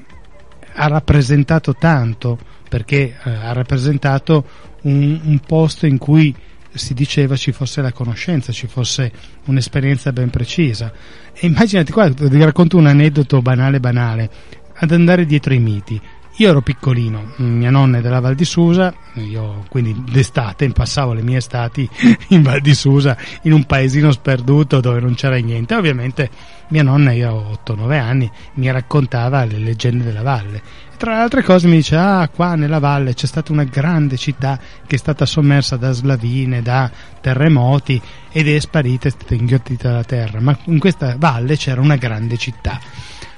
[0.77, 4.45] ha rappresentato tanto perché eh, ha rappresentato
[4.83, 6.35] un, un posto in cui
[6.77, 9.11] si diceva ci fosse la conoscenza, ci fosse
[9.47, 10.93] un'esperienza ben precisa.
[11.33, 14.31] E immaginati qua, vi racconto un aneddoto banale banale,
[14.75, 16.01] ad andare dietro i miti.
[16.39, 21.23] Io ero piccolino, mia nonna è della Val di Susa, io quindi d'estate passavo le
[21.23, 21.89] mie estati
[22.29, 25.75] in Val di Susa, in un paesino sperduto dove non c'era niente.
[25.75, 26.29] Ovviamente
[26.69, 30.63] mia nonna, io ho 8-9 anni, mi raccontava le leggende della valle
[30.97, 34.59] tra le altre cose mi dice, ah, qua nella valle c'è stata una grande città
[34.87, 36.91] che è stata sommersa da slavine, da
[37.21, 38.01] terremoti
[38.33, 40.41] ed è sparita, è stata inghiottita dalla terra.
[40.41, 42.81] Ma in questa valle c'era una grande città,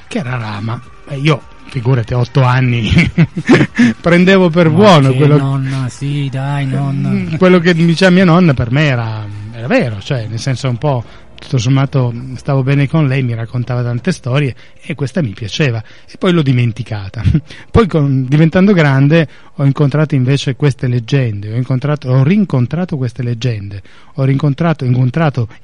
[0.07, 0.81] che era Rama.
[1.09, 2.91] E io, figurati, a otto anni,
[4.01, 5.39] prendevo per Ma buono quello...
[5.39, 7.37] Nonna, sì, dai, nonna.
[7.37, 11.03] quello che diceva mia nonna per me era, era vero, cioè, nel senso un po'
[11.39, 16.17] tutto sommato stavo bene con lei, mi raccontava tante storie e questa mi piaceva e
[16.19, 17.23] poi l'ho dimenticata.
[17.71, 23.83] Poi con, diventando grande ho incontrato invece queste leggende, ho, ho rincontrato queste leggende,
[24.15, 24.85] ho incontrato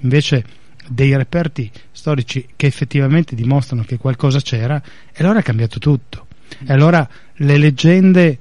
[0.01, 0.45] invece
[0.89, 4.81] dei reperti storici che effettivamente dimostrano che qualcosa c'era
[5.12, 6.27] e allora è cambiato tutto.
[6.66, 8.39] E allora le leggende,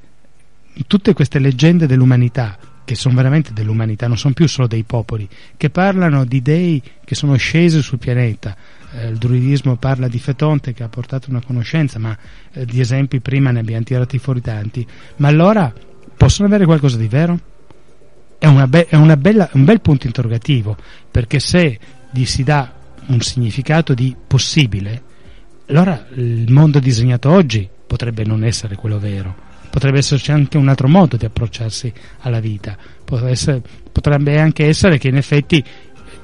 [0.88, 5.70] tutte queste leggende dell'umanità, che sono veramente dell'umanità, non sono più solo dei popoli, che
[5.70, 8.56] parlano di dei che sono scesi sul pianeta.
[8.94, 12.18] Eh, il druidismo parla di Fetonte che ha portato una conoscenza, ma
[12.52, 14.86] eh, di esempi prima ne abbiamo tirati fuori tanti.
[15.18, 15.74] Ma allora
[16.16, 17.40] possono avere qualcosa di vero?
[18.38, 20.76] È, be- è bella, un bel punto interrogativo,
[21.10, 21.80] perché se
[22.12, 22.72] gli si dà
[23.08, 25.02] un significato di possibile,
[25.68, 30.88] allora il mondo disegnato oggi potrebbe non essere quello vero potrebbe esserci anche un altro
[30.88, 32.78] modo di approcciarsi alla vita,
[33.26, 33.60] essere,
[33.92, 35.64] potrebbe anche essere che in effetti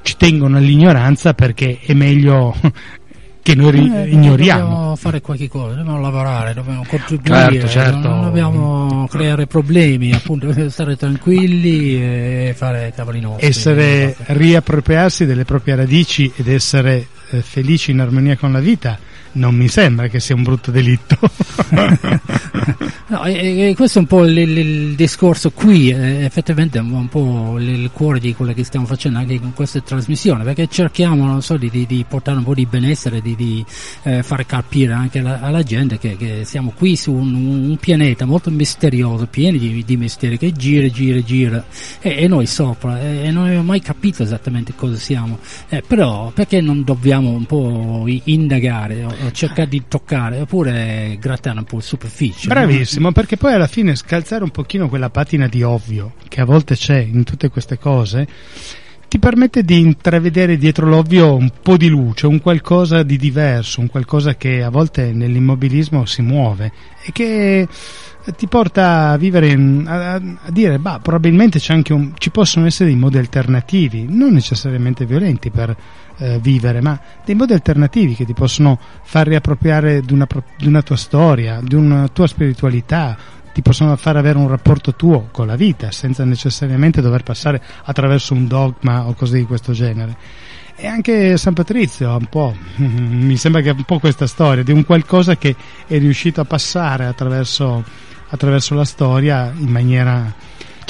[0.02, 2.54] ci tengono all'ignoranza perché è meglio
[3.42, 4.60] che noi eh, ignoriamo.
[4.60, 8.08] Dobbiamo fare qualche cosa, dobbiamo lavorare, dobbiamo contribuire, certo, certo.
[8.08, 13.48] non dobbiamo creare problemi, appunto, stare tranquilli e fare cavoli nostri.
[13.48, 18.96] Essere, riappropriarsi delle proprie radici ed essere eh, felici in armonia con la vita
[19.32, 21.16] non mi sembra che sia un brutto delitto.
[23.06, 26.80] no, e, e questo è un po' il, il, il discorso qui, eh, effettivamente è
[26.80, 30.66] un po' il, il, cuore di quello che stiamo facendo anche con questa trasmissione, perché
[30.68, 33.64] cerchiamo so, di, di, di, portare un po' di benessere, di, di
[34.02, 38.24] eh, fare capire anche alla, alla gente che, che, siamo qui su un, un, pianeta
[38.24, 41.64] molto misterioso, pieno di, di misteri, che gira, gira, gira,
[42.00, 46.30] e, e noi sopra, e, e non abbiamo mai capito esattamente cosa siamo, eh, però
[46.34, 49.18] perché non dobbiamo un po' indagare?
[49.32, 52.48] Cercare di toccare oppure grattare un po' la superficie.
[52.48, 53.12] Bravissimo, no?
[53.12, 56.98] perché poi alla fine scalzare un pochino quella patina di ovvio che a volte c'è
[56.98, 58.26] in tutte queste cose
[59.10, 63.88] ti permette di intravedere dietro l'ovvio un po' di luce, un qualcosa di diverso, un
[63.88, 66.70] qualcosa che a volte nell'immobilismo si muove
[67.04, 67.66] e che
[68.36, 69.52] ti porta a vivere,
[69.86, 75.50] a, a, dire, bah, probabilmente un, ci possono essere dei modi alternativi, non necessariamente violenti
[75.50, 75.76] per
[76.20, 80.82] eh, vivere, ma dei modi alternativi che ti possono far riappropriare di una, di una
[80.82, 83.16] tua storia, di una tua spiritualità,
[83.52, 88.34] ti possono far avere un rapporto tuo con la vita senza necessariamente dover passare attraverso
[88.34, 90.16] un dogma o cose di questo genere.
[90.76, 94.84] E anche San Patrizio un po', mi sembra che un po' questa storia di un
[94.84, 95.54] qualcosa che
[95.86, 97.84] è riuscito a passare attraverso,
[98.28, 100.32] attraverso la storia in maniera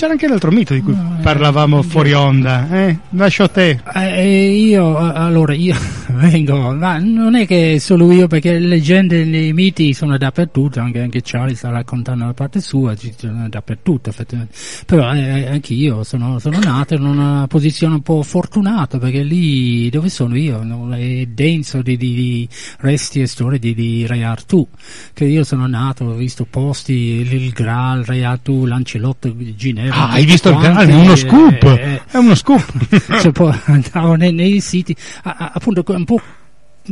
[0.00, 2.98] c'era anche l'altro mito di cui no, eh, parlavamo eh, fuori onda, eh?
[3.10, 3.80] Lascio a te.
[3.94, 5.76] Eh, io, allora, io
[6.08, 10.80] vengo, ma non è che solo io, perché le leggende e i miti sono dappertutto,
[10.80, 14.54] anche, anche Charlie sta raccontando la parte sua, sono dappertutto, effettivamente.
[14.86, 19.90] Però eh, anche io sono, sono, nato in una posizione un po' fortunata, perché lì
[19.90, 20.62] dove sono io
[20.94, 22.48] è denso di, di, di
[22.78, 24.66] resti e storie di, di Re Artù,
[25.12, 30.24] che io sono nato, ho visto posti, il Graal, Re Artù, Lancelotto, Ginevra, Ah, hai
[30.24, 30.92] visto il canale?
[30.92, 31.62] È uno scoop!
[31.62, 33.20] Eh, è uno scoop!
[33.20, 36.20] cioè, poi andavo nei, nei siti, appunto un po'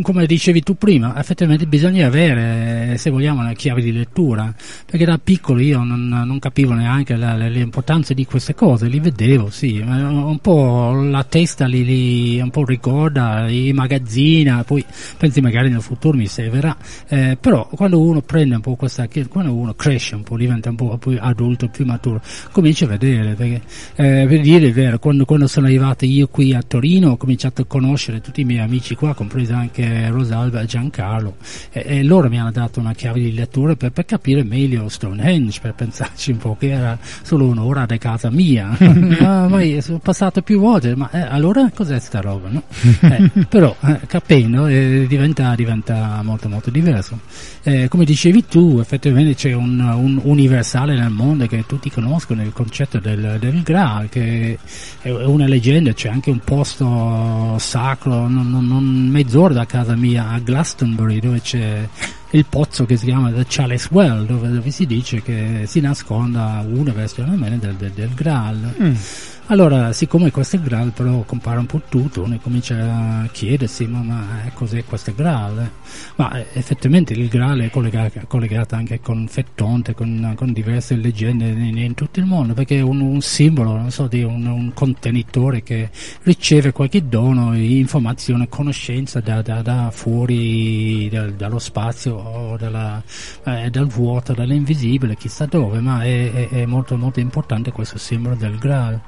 [0.03, 4.55] come dicevi tu prima, effettivamente bisogna avere, se vogliamo, una chiave di lettura,
[4.87, 9.79] perché da piccolo io non, non capivo neanche l'importanza di queste cose, li vedevo, sì,
[9.79, 14.85] un po' la testa li, li un po' ricorda, i magazzina, poi
[15.17, 16.77] pensi magari nel futuro mi servirà,
[17.09, 20.77] eh, però quando uno prende un po' questa, quando uno cresce un po', diventa un
[20.77, 22.21] po' più adulto, più maturo,
[22.53, 23.63] comincia a vedere, perché
[23.97, 27.63] eh, per dire il vero, quando, quando sono arrivato io qui a Torino ho cominciato
[27.63, 31.37] a conoscere tutti i miei amici qua, compresi anche Rosalba e Giancarlo
[31.71, 35.61] e, e, loro mi hanno dato una chiave di lettura per, per, capire meglio Stonehenge,
[35.61, 40.43] per pensarci un po' che era solo un'ora da casa mia, ma poi sono passato
[40.43, 42.49] più volte, ma eh, allora cos'è sta roba?
[42.49, 42.63] No?
[43.09, 47.21] Eh, però eh, capendo eh, diventa, diventa, molto molto diverso.
[47.63, 52.53] Eh, come dicevi tu, effettivamente c'è un, un, universale nel mondo che tutti conoscono, il
[52.53, 54.59] concetto del, del Graal, che
[55.01, 60.31] è una leggenda, c'è anche un posto sacro, non, non, non mezz'ora da casa mia
[60.31, 61.89] a Glastonbury dove c'è
[62.31, 66.65] il pozzo che si chiama The Chalice Well dove, dove si dice che si nasconda
[66.67, 68.75] una versione del, del, del Graal.
[68.83, 68.95] Mm.
[69.51, 74.03] Allora, siccome questo è Graal, però compare un po' tutto, uno comincia a chiedersi, ma,
[74.03, 75.71] ma cos'è questo Graal?
[76.17, 81.47] Ma eh, effettivamente il Graal è collegato, collegato anche con Fettonte, con, con diverse leggende
[81.47, 84.73] in, in, tutto il mondo, perché è un, un simbolo, non so, di un, un,
[84.75, 85.89] contenitore che
[86.25, 93.03] riceve qualche dono, informazione, conoscenza da, da, da fuori da, dallo spazio o dalla,
[93.45, 98.35] eh, dal vuoto, dall'invisibile, chissà dove, ma è, è, è molto molto importante questo simbolo
[98.35, 99.01] del Graal.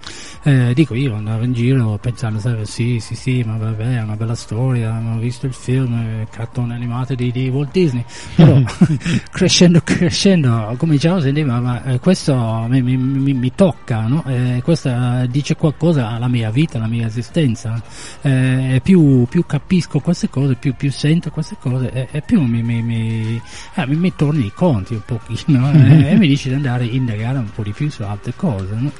[0.43, 4.16] Eh, dico io andavo in giro pensando sai, sì sì sì ma vabbè è una
[4.16, 8.05] bella storia ho visto il film il cartone animato di, di, Walt Disney
[8.35, 8.61] però
[9.31, 14.24] crescendo crescendo cominciavo a sentire ma, ma eh, questo mi, mi, mi, mi tocca no?
[14.26, 14.91] eh, questo
[15.28, 17.83] dice qualcosa alla mia vita alla mia esistenza
[18.22, 22.83] eh, più, più, capisco queste cose più, più sento queste cose e, più mi, mi,
[22.83, 23.41] mi,
[23.74, 27.39] eh, mi, torni i conti un pochino eh, e mi dici di andare a indagare
[27.39, 28.91] un po' di più su altre cose no?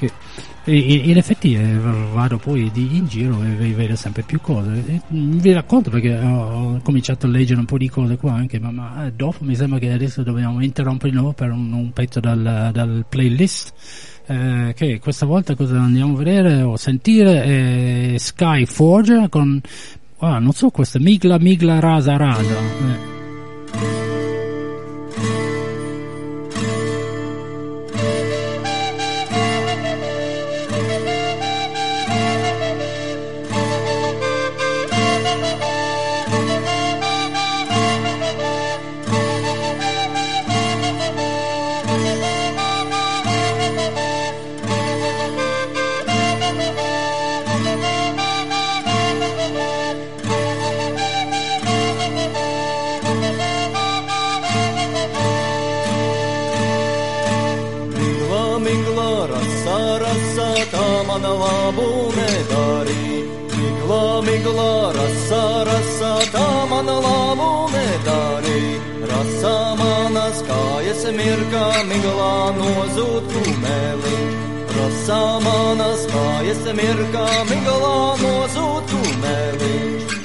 [0.00, 0.10] Che
[0.64, 1.78] in effetti eh,
[2.12, 5.02] vado poi in giro e vedo sempre più cose.
[5.12, 8.70] Mm, vi racconto perché ho cominciato a leggere un po' di cose qua anche, ma,
[8.70, 12.20] ma eh, dopo mi sembra che adesso dobbiamo interrompere di nuovo per un, un pezzo
[12.20, 13.72] dal, dal playlist.
[14.26, 19.60] Eh, che questa volta cosa andiamo a vedere o sentire è Sky Forge con
[20.18, 22.54] ah, non so questa Migla Migla Rasa Rasa
[23.72, 24.09] eh.
[64.50, 68.62] Migla, rasa, rasa, tā mana labu nedarī.
[69.10, 74.18] Rasa manas kājas mirkā, miglā nozūt kumeli.
[74.74, 80.19] Rasa manas kājas mirkā, miglā nozūt kumeli.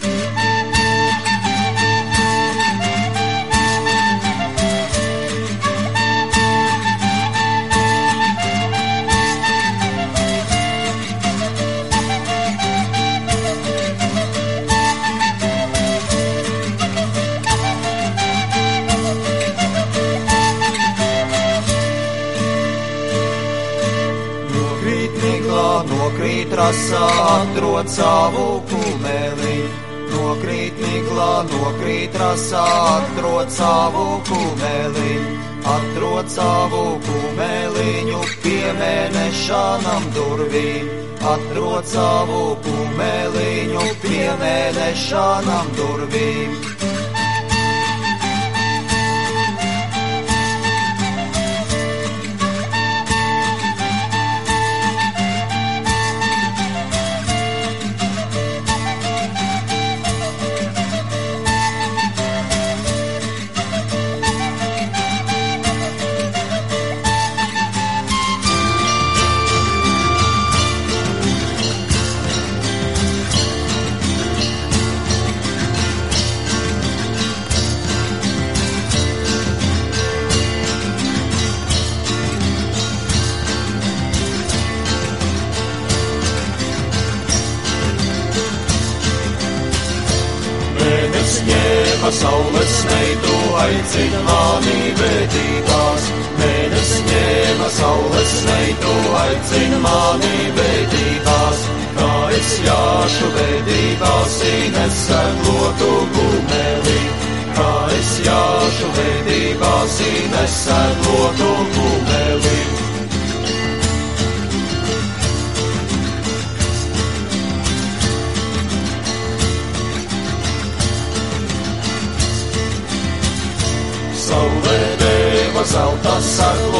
[26.56, 27.08] Nokrīt rasā,
[27.42, 29.68] atrod savu kumeli.
[30.12, 32.64] Nokrīt miglā, nokrīt rasā,
[33.00, 35.20] atrod savu kumeli.
[35.66, 40.88] Atrod savu kumeliņu pie mēnešanam durvīm.
[41.26, 46.75] Atrod savu kumeliņu pie mēnešanam durvīm.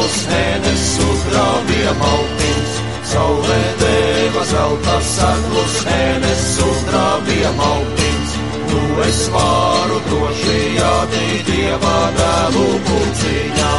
[0.06, 2.74] Liels mēnesis uzbrāvīja maltiņš,
[3.10, 8.36] saulē deva zelta saglus, mēnesis uzbrāvīja maltiņš.
[8.70, 13.74] Tu es varu droši jādīt dievā dēlu pulciņā,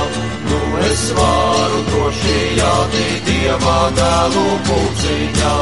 [0.52, 5.56] tu es varu droši jādīt dievā dēlu pulciņā.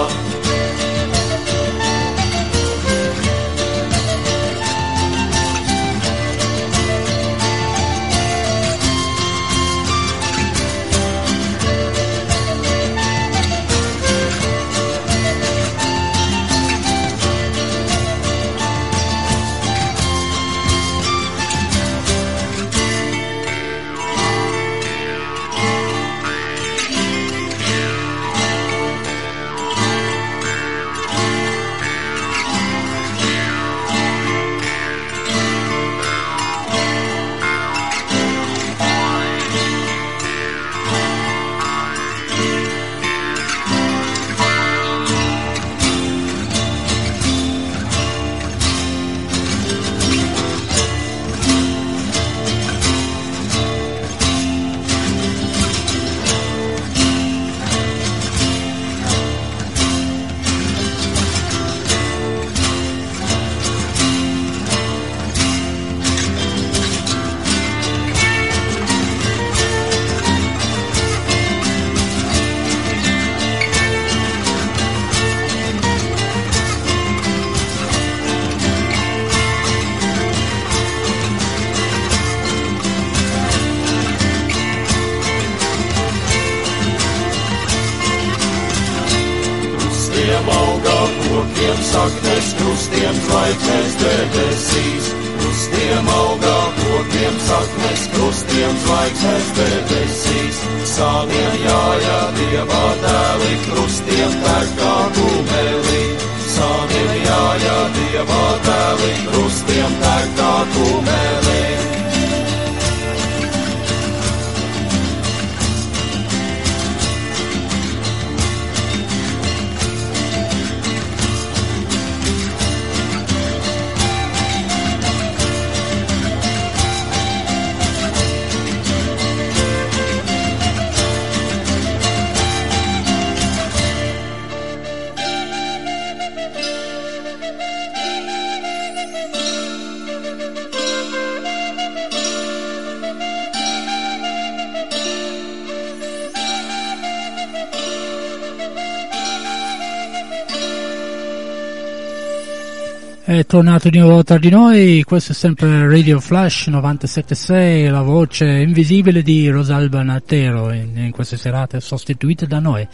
[153.55, 159.21] Tornato di nuovo tra di noi, questo è sempre Radio Flash 976, la voce invisibile
[159.21, 162.85] di Rosalba Natero in, in queste serate sostituita da noi.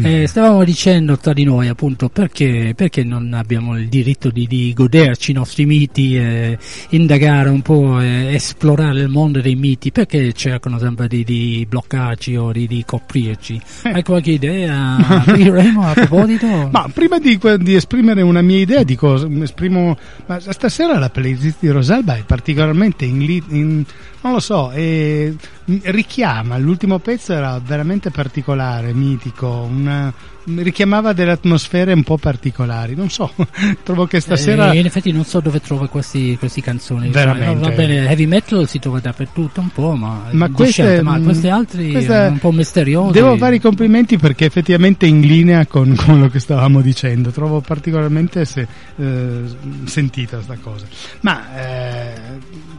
[0.00, 0.04] Mm.
[0.04, 4.72] Eh, stavamo dicendo tra di noi appunto perché, perché non abbiamo il diritto di, di,
[4.74, 6.58] goderci i nostri miti, e
[6.90, 12.34] indagare un po', e esplorare il mondo dei miti, perché cercano sempre di, di bloccarci
[12.34, 13.60] o di, di coprirci.
[13.82, 13.90] Eh.
[13.90, 16.68] Hai qualche idea, Remo, a proposito?
[16.72, 19.98] Ma prima di, di esprimere una mia idea dico, esprimo primo...
[20.26, 23.84] Ma stasera la playlist di Rosalba è particolarmente in, in
[24.24, 25.36] non lo so, e
[25.82, 30.10] richiama, l'ultimo pezzo era veramente particolare, mitico, una,
[30.46, 33.30] richiamava delle atmosfere un po' particolari, non so,
[33.84, 34.72] trovo che stasera...
[34.72, 37.68] Eh, in effetti non so dove trova queste canzoni, veramente.
[37.68, 41.86] va bene, heavy metal si trova dappertutto un po', ma, ma, queste, ma queste altre
[41.90, 43.12] queste, un po' misteriose.
[43.12, 47.28] Devo fare i complimenti perché effettivamente è in linea con, con lo che stavamo dicendo,
[47.28, 48.66] trovo particolarmente se,
[48.96, 49.42] eh,
[49.84, 50.86] sentita questa cosa.
[51.20, 52.14] Ma eh,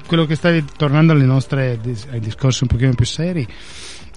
[0.06, 1.80] quello che stavi tornando alle nostre
[2.12, 3.48] ai discorsi un pochino più seri,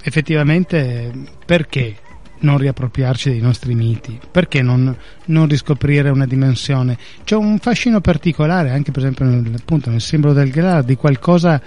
[0.02, 1.12] effettivamente
[1.44, 1.96] perché
[2.40, 4.18] non riappropriarci dei nostri miti?
[4.30, 4.94] Perché non,
[5.26, 6.96] non, riscoprire una dimensione?
[7.24, 11.60] C'è un fascino particolare, anche per esempio nel, appunto, nel simbolo del Graal, di qualcosa,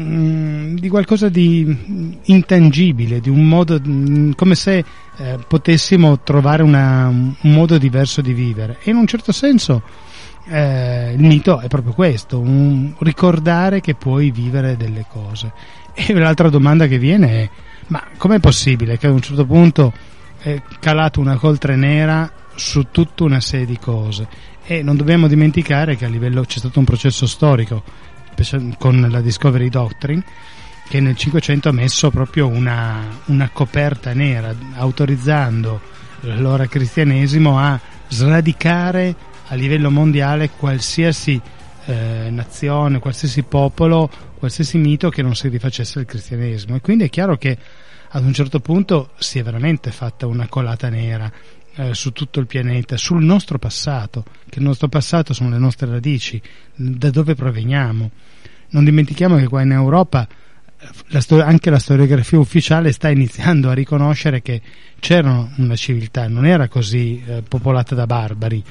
[0.00, 4.84] mm, di qualcosa di intangibile, di un modo, mm, come se
[5.16, 8.78] eh, potessimo trovare una, un modo diverso di vivere.
[8.82, 9.82] E in un certo senso
[10.46, 15.52] eh, il mito è proprio questo, un, ricordare che puoi vivere delle cose.
[15.94, 17.50] E l'altra domanda che viene è,
[17.88, 19.92] ma com'è possibile che ad un certo punto
[20.38, 24.26] è calato una coltre nera su tutta una serie di cose?
[24.64, 27.82] E non dobbiamo dimenticare che a livello c'è stato un processo storico
[28.78, 30.24] con la Discovery Doctrine
[30.88, 35.80] che nel 500 ha messo proprio una, una coperta nera autorizzando
[36.20, 37.78] l'ora cristianesimo a
[38.08, 39.14] sradicare
[39.54, 41.40] a livello mondiale qualsiasi
[41.86, 46.76] eh, nazione, qualsiasi popolo, qualsiasi mito che non si rifacesse al cristianesimo.
[46.76, 47.56] E quindi è chiaro che
[48.08, 51.30] ad un certo punto si è veramente fatta una colata nera
[51.76, 55.88] eh, su tutto il pianeta, sul nostro passato, che il nostro passato sono le nostre
[55.88, 56.40] radici,
[56.74, 58.10] da dove proveniamo.
[58.70, 60.26] Non dimentichiamo che qua in Europa
[61.08, 64.60] la stor- anche la storiografia ufficiale sta iniziando a riconoscere che
[65.04, 68.64] c'era una civiltà, non era così eh, popolata da barbari,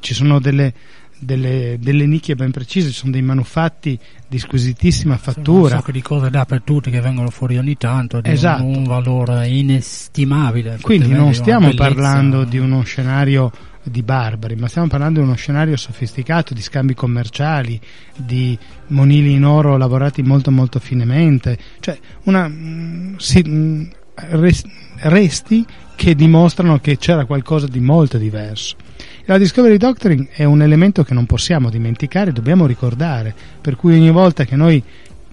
[0.00, 0.72] ci sono delle,
[1.18, 5.74] delle, delle, nicchie ben precise, ci sono dei manufatti di squisitissima fattura.
[5.74, 8.64] Un sacco di cose dappertutto che vengono fuori ogni tanto, di esatto.
[8.64, 10.78] un, un valore inestimabile.
[10.80, 15.76] Quindi non stiamo parlando di uno scenario di barbari, ma stiamo parlando di uno scenario
[15.76, 17.78] sofisticato di scambi commerciali,
[18.16, 25.64] di monili in oro lavorati molto molto finemente, cioè una, mm, si, mm, resti
[25.96, 28.76] che dimostrano che c'era qualcosa di molto diverso.
[29.26, 34.10] La Discovery Doctrine è un elemento che non possiamo dimenticare, dobbiamo ricordare, per cui ogni
[34.10, 34.82] volta che noi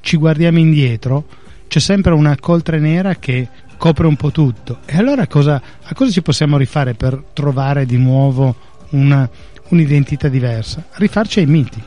[0.02, 1.26] ci guardiamo indietro
[1.68, 4.80] c'è sempre una coltre nera che copre un po' tutto.
[4.86, 8.56] E allora cosa, a cosa ci possiamo rifare per trovare di nuovo
[8.90, 9.30] una,
[9.70, 10.86] un'identità diversa?
[10.94, 11.82] Rifarci ai miti.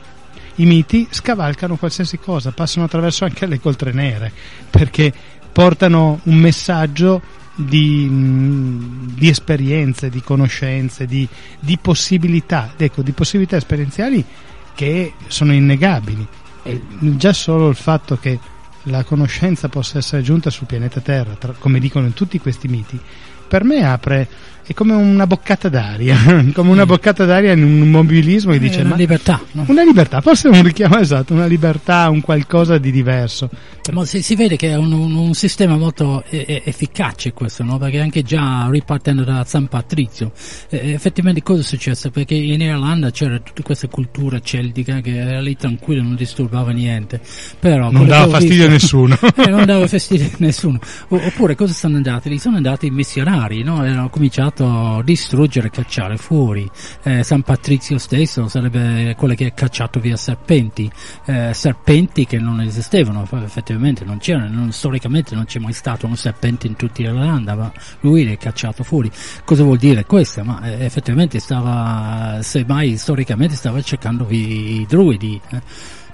[0.55, 4.31] I miti scavalcano qualsiasi cosa, passano attraverso anche le coltre nere,
[4.69, 5.13] perché
[5.55, 7.21] portano un messaggio
[7.55, 11.25] di, di esperienze, di conoscenze, di,
[11.61, 14.21] di possibilità, ecco, di possibilità esperienziali
[14.73, 16.27] che sono innegabili.
[16.61, 16.81] E
[17.15, 18.37] già solo il fatto che
[18.83, 22.99] la conoscenza possa essere giunta sul pianeta Terra, tra, come dicono in tutti questi miti,
[23.47, 24.27] per me apre
[24.67, 26.17] è come una boccata d'aria,
[26.53, 29.65] come una boccata d'aria in un mobilismo che dice: una ma libertà, no?
[29.67, 33.47] una libertà, forse un richiamo esatto, una libertà, un qualcosa di diverso.
[33.93, 37.77] Ma si, si vede che è un, un, un sistema molto eh, efficace questo, no?
[37.77, 40.31] perché anche già ripartendo da San Patrizio,
[40.69, 42.09] eh, effettivamente cosa è successo?
[42.09, 47.21] Perché in Irlanda c'era tutta questa cultura celtica che era lì tranquilla, non disturbava niente,
[47.59, 49.15] però non dava fastidio a nessuno.
[49.37, 50.79] eh, non dava fastidio a nessuno.
[51.09, 52.29] oppure cosa sono andati?
[52.29, 53.75] Lì sono andati i missionari, no?
[53.75, 56.69] hanno cominciato stato distruggere e cacciare fuori.
[57.03, 60.89] Eh, San Patrizio stesso sarebbe quello che ha cacciato via serpenti,
[61.25, 66.15] eh, serpenti che non esistevano, effettivamente non c'erano, non, storicamente non c'è mai stato un
[66.15, 69.11] serpente in tutta Irlanda, ma lui li ha cacciato fuori.
[69.43, 70.43] Cosa vuol dire questo?
[70.43, 75.61] Ma eh, effettivamente stava, semmai storicamente stava cercando i, druidi, eh.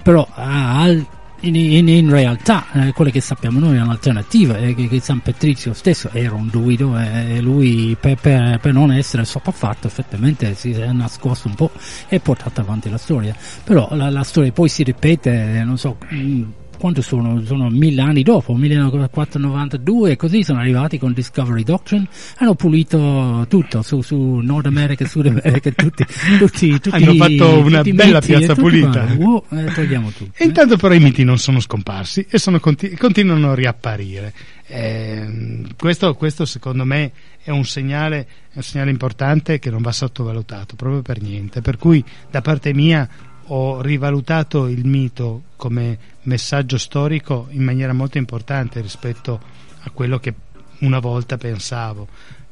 [0.01, 1.05] però al
[1.41, 5.21] in, in, in realtà eh, quello che sappiamo noi è un'alternativa è che, che San
[5.21, 10.53] Patrizio stesso era un druido eh, e lui per, per, per, non essere sopraffatto effettivamente
[10.55, 11.71] si è nascosto un po'
[12.07, 13.35] e portato avanti la storia.
[13.63, 16.43] Però la, la storia poi si ripete non so mm,
[16.81, 17.45] quanto sono?
[17.45, 22.07] Sono mille anni dopo, 1492 e così sono arrivati con Discovery Doctrine,
[22.37, 26.03] hanno pulito tutto su, su Nord America, Sud America, tutti,
[26.39, 29.05] tutti, tutti hanno fatto una bella piazza pulita.
[29.15, 30.31] Wow, eh, togliamo tutto.
[30.35, 34.33] E intanto però i miti non sono scomparsi e sono continu- continuano a riapparire.
[34.65, 37.11] Eh, questo, questo, secondo me
[37.43, 41.61] è un, segnale, è un segnale importante che non va sottovalutato proprio per niente.
[41.61, 43.07] Per cui da parte mia
[43.53, 49.41] ho rivalutato il mito come messaggio storico in maniera molto importante rispetto
[49.83, 50.33] a quello che
[50.79, 52.07] una volta pensavo.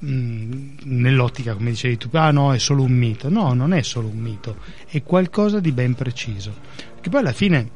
[0.06, 3.30] Mm, nell'ottica, come dicevi tu, ah no, è solo un mito.
[3.30, 6.54] No, non è solo un mito, è qualcosa di ben preciso.
[7.00, 7.70] Che poi alla fine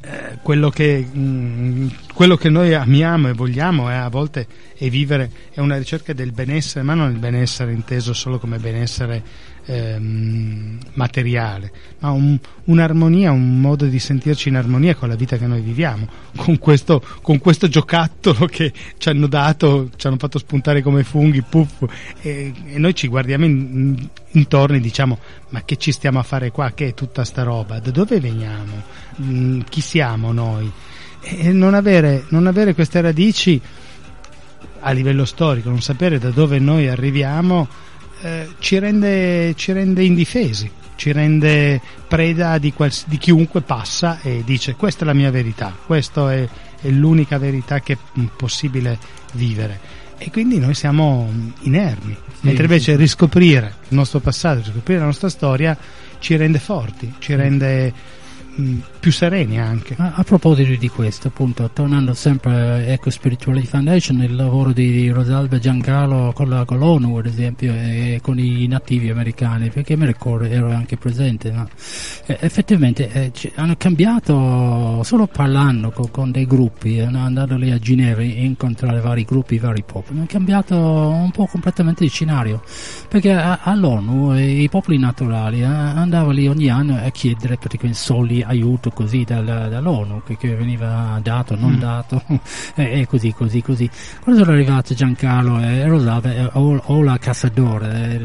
[0.00, 4.46] eh, quello, che, mh, mm, quello, che, noi amiamo e vogliamo è a volte
[4.76, 9.22] è vivere, è una ricerca del benessere, ma non il benessere inteso solo come benessere
[9.66, 15.46] ehm, materiale, ma un, un'armonia, un modo di sentirci in armonia con la vita che
[15.46, 20.82] noi viviamo, con questo, con questo giocattolo che ci hanno dato, ci hanno fatto spuntare
[20.82, 21.84] come funghi, puff,
[22.22, 25.18] e, e noi ci guardiamo in, intorno e diciamo
[25.50, 28.82] ma che ci stiamo a fare qua, che è tutta sta roba, da dove veniamo,
[29.20, 30.70] mm, chi siamo noi?
[31.20, 33.60] E non avere, non avere queste radici
[34.80, 37.66] a livello storico, non sapere da dove noi arriviamo,
[38.22, 44.42] eh, ci, rende, ci, rende, indifesi, ci rende preda di, quals- di, chiunque passa e
[44.44, 46.48] dice questa è la mia verità, questa è,
[46.80, 48.98] è l'unica verità che è possibile
[49.32, 50.04] vivere.
[50.18, 52.98] E quindi noi siamo inermi, sì, mentre invece sì.
[52.98, 55.76] riscoprire il nostro passato, riscoprire la nostra storia
[56.18, 57.92] ci rende forti, ci rende
[58.58, 59.94] Mm, più sereni anche.
[59.98, 65.08] A, a, proposito di questo, appunto, tornando sempre a Eco Spirituality Foundation, il lavoro di,
[65.10, 70.46] Rosalba Giancarlo con, con l'ONU, ad esempio, e con i nativi americani, perché mi ricordo
[70.46, 71.68] ero anche presente, ma
[72.26, 77.78] eh, effettivamente eh, hanno cambiato solo parlando con, con dei gruppi, eh, andando lì a
[77.78, 82.60] Ginevra e incontrare vari gruppi, vari popoli, hanno cambiato un po' completamente il scenario,
[83.08, 88.00] perché a, all'ONU eh, i popoli naturali eh, andavano lì ogni anno a chiedere praticamente
[88.00, 91.78] soldi aiuto così dal, dall'ONU che, che, veniva dato, non mm.
[91.78, 92.22] dato
[92.74, 93.90] e, e, così così così.
[94.22, 98.18] Quando sono arrivati Giancarlo e Rosalba o, o la Cassadore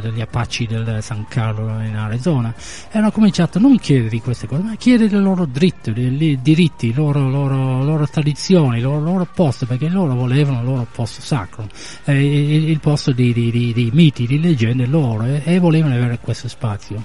[0.00, 2.54] degli Apache del San Carlo in Arizona
[2.90, 6.38] e hanno cominciato a non chiedere queste cose ma a chiedere i loro diritti, i
[6.40, 10.86] diritti, le loro, loro, loro tradizioni, il loro, loro posto perché loro volevano il loro
[10.90, 11.68] posto sacro,
[12.04, 15.94] eh, il, il, posto di, di, di, di, miti, di leggende loro e, e volevano
[15.94, 17.04] avere questo spazio.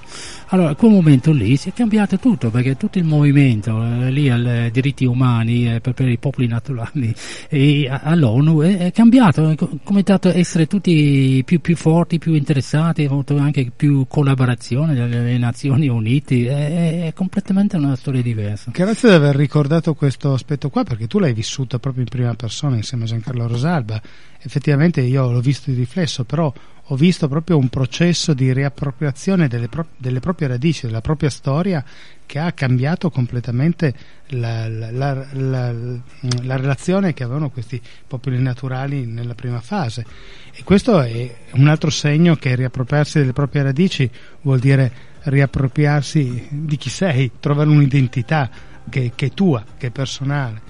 [0.55, 4.71] Allora, quel momento lì si è cambiato tutto perché tutto il movimento eh, lì ai
[4.71, 7.13] diritti umani eh, per, per, i popoli naturali
[7.49, 13.05] e all'ONU è, è cambiato, è cominciato a essere tutti più, più forti, più interessati,
[13.35, 18.71] anche più collaborazione delle Nazioni Unite, è, è, completamente una storia diversa.
[18.71, 22.77] Grazie di aver ricordato questo aspetto qua perché tu l'hai vissuto proprio in prima persona
[22.77, 24.01] insieme a Giancarlo Rosalba.
[24.45, 26.53] Effettivamente io l'ho visto di riflesso, però
[26.89, 31.83] ho visto proprio un processo di riappropriazione delle, pro- delle proprie radici, della propria storia
[32.27, 33.91] che ha cambiato completamente
[34.27, 40.05] la, la, la, la, relazione che avevano questi popoli naturali nella prima fase.
[40.53, 44.07] E questo è un altro segno che riappropriarsi delle proprie radici
[44.41, 48.47] vuol dire riappropriarsi di chi sei, trovare un'identità
[48.87, 50.64] che, che è tua, che è personale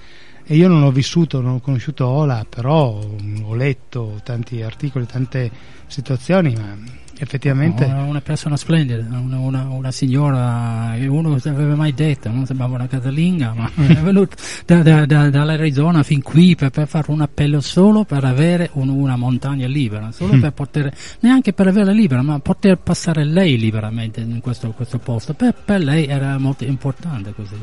[0.48, 3.00] e io non ho vissuto, non ho conosciuto Ola, però
[3.42, 5.50] ho letto tanti articoli, tante
[5.88, 11.74] situazioni, ma effettivamente una, una persona splendida una, una, una, signora che uno non aveva
[11.74, 14.36] mai detto non sembrava una casalinga ma è venuta
[14.66, 18.88] da, da, da, dall'Arizona fin qui per, per, fare un appello solo per avere un,
[18.88, 20.40] una montagna libera solo mm.
[20.40, 25.32] per poter neanche per averla libera ma poter passare lei liberamente in questo, questo posto
[25.32, 27.56] per, per, lei era molto importante questo,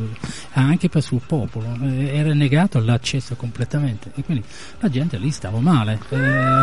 [0.53, 4.43] anche per il suo popolo era negato l'accesso completamente e quindi
[4.79, 6.17] la gente lì stava male eh,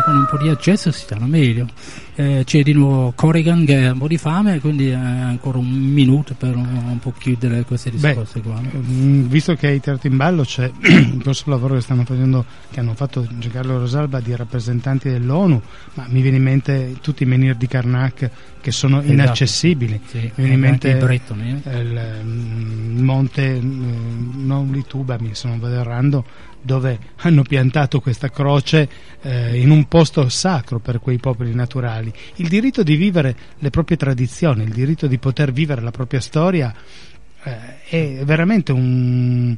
[0.05, 1.67] con un po' di accesso si stanno meglio
[2.15, 2.80] eh, c'è di nuovo
[3.15, 7.13] Corrigan che ha un po' di fame, quindi ha ancora un minuto per un, po'
[7.17, 8.61] chiudere questi discorsi Beh, qua.
[8.61, 12.79] Mm, visto che hai tirato in ballo c'è il grosso lavoro che stanno facendo, che
[12.79, 15.61] hanno fatto Giancarlo Rosalba di rappresentanti dell'ONU,
[15.95, 18.29] ma mi viene in mente tutti i menhir di Karnak
[18.61, 19.11] che sono esatto.
[19.11, 19.99] inaccessibili.
[20.05, 21.79] Sì, mi viene in mente il, eh.
[21.79, 26.23] il, mm, il monte, mm, non Lituba, mi sono vado errando,
[26.61, 28.89] dove hanno piantato questa croce
[29.21, 32.11] eh, in un posto sacro per quei popoli naturali.
[32.35, 36.73] Il diritto di vivere le proprie tradizioni, il diritto di poter vivere la propria storia
[37.43, 39.55] eh, è veramente un,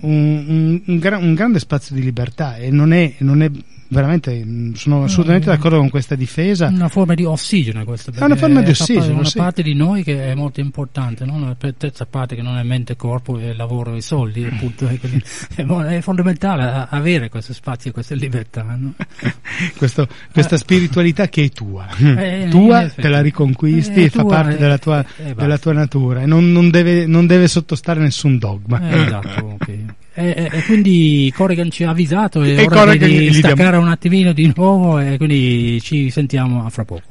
[0.00, 3.50] un, un, un, grande spazio di libertà e non è, non è
[3.88, 6.66] veramente mm, sono assolutamente d'accordo con questa difesa.
[6.66, 8.12] Una forma di ossigeno questa.
[8.12, 9.04] È una forma di ossigeno.
[9.04, 9.38] È una sì.
[9.38, 11.34] parte di noi che è molto importante, no?
[11.34, 14.88] una terza parte che non è mente, corpo, e lavoro e soldi, appunto.
[14.88, 18.62] è fondamentale avere questo spazio, questa libertà.
[18.62, 18.94] No?
[19.76, 20.58] Questo, questa eh.
[20.58, 25.58] spiritualità che è tua, eh, tua te la riconquisti e fa parte della tua, della
[25.58, 28.80] tua natura e non, non, deve, non, deve, sottostare nessun dogma.
[28.88, 29.84] Eh, esatto, okay.
[30.18, 33.80] E, e, quindi Corrigan ci ha avvisato e, e ora di staccare diamo...
[33.80, 37.02] un attimino di nuovo e quindi ci sentiamo a fra poco.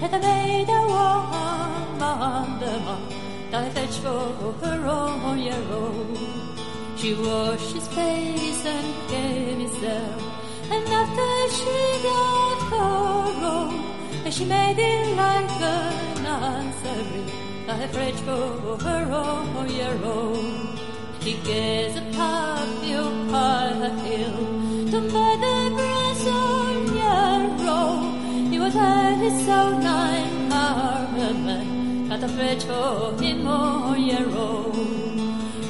[0.00, 1.98] to the maid woman
[3.50, 6.18] that fetched for her own year old.
[6.96, 9.82] She washed his face and gave his
[10.70, 13.74] and after she got her own,
[14.24, 17.02] and she made it like an answer
[17.66, 20.78] that fetched for her own year old.
[21.22, 22.04] She gave a
[22.84, 24.36] you by the hill
[24.92, 25.57] to murder.
[29.28, 34.72] So 9 Armament for him Petro in Moyero.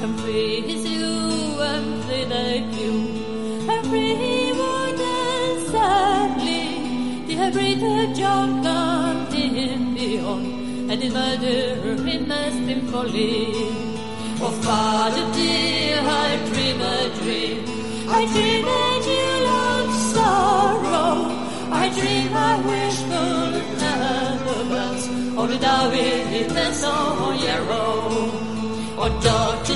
[0.01, 2.93] And free is you, and free they you,
[3.69, 6.63] and free would and sadly,
[7.27, 13.53] the hybrid John come in beyond, and his murder remains in folly.
[14.41, 17.65] Of father dear, I dream a dream,
[18.07, 21.11] I dream that you love sorrow,
[21.71, 22.88] I dream I will.
[25.39, 28.99] Or the David, the song, yeah, roll.
[28.99, 29.68] Or George.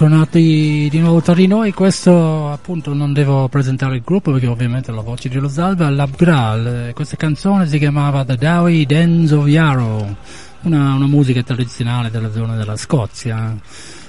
[0.00, 1.74] Tornati di nuovo tra di noi.
[1.74, 5.90] Questo appunto non devo presentare il gruppo perché ovviamente la voce di Rosalba.
[5.90, 10.16] Labgral, questa canzone si chiamava The Dowie Dens of Yarrow,
[10.62, 13.54] una, una musica tradizionale della zona della Scozia.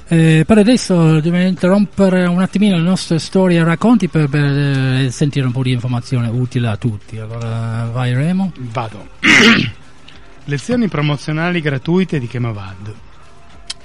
[0.07, 5.07] Eh, per adesso dobbiamo interrompere un attimino le nostre storie e racconti per, per eh,
[5.11, 7.17] sentire un po' di informazione utile a tutti.
[7.17, 8.53] Allora vai Remo?
[8.59, 9.09] Vado.
[10.45, 13.10] Lezioni promozionali gratuite di Chemovad.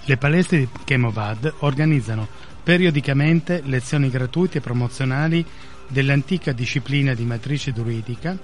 [0.08, 2.28] Le palestre di Chemovad organizzano
[2.62, 5.44] periodicamente lezioni gratuite e promozionali
[5.88, 8.38] dell'antica disciplina di matrice druidica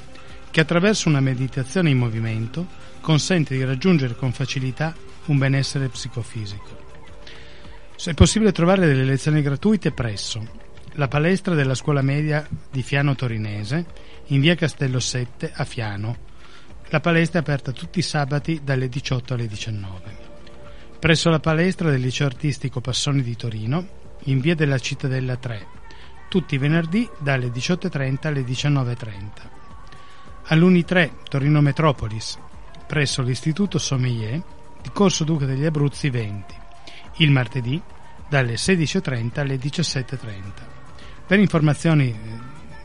[0.50, 2.66] che attraverso una meditazione in movimento
[3.00, 4.92] consente di raggiungere con facilità
[5.26, 6.80] un benessere psicofisico.
[8.04, 10.44] È possibile trovare delle lezioni gratuite presso
[10.94, 13.86] la palestra della scuola media di Fiano Torinese
[14.26, 16.16] in via Castello 7 a Fiano.
[16.88, 20.21] La palestra è aperta tutti i sabati dalle 18 alle 19
[21.02, 23.88] presso la palestra del liceo artistico Passoni di Torino,
[24.26, 25.66] in via della Cittadella 3,
[26.28, 29.18] tutti i venerdì dalle 18.30 alle 19.30.
[30.44, 32.38] All'Uni 3 Torino Metropolis,
[32.86, 34.40] presso l'Istituto Sommelier
[34.80, 36.54] di Corso Duca degli Abruzzi 20,
[37.16, 37.82] il martedì
[38.28, 40.18] dalle 16.30 alle 17.30.
[41.26, 42.16] Per informazioni eh,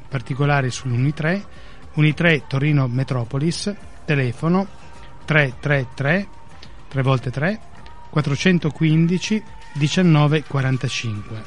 [0.10, 1.46] particolari sull'Uni 3,
[1.94, 3.72] Uni 3 Torino Metropolis,
[4.06, 4.68] telefono
[5.26, 6.30] 333
[6.88, 7.60] 3 volte 3
[8.22, 11.44] 415 1945.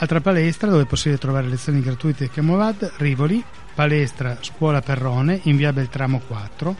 [0.00, 3.42] Altra palestra dove è possibile trovare lezioni gratuite di Chemovad, Rivoli,
[3.74, 6.76] palestra Scuola Perrone in via Beltramo 4,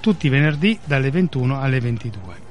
[0.00, 2.50] tutti i venerdì dalle 21 alle 22.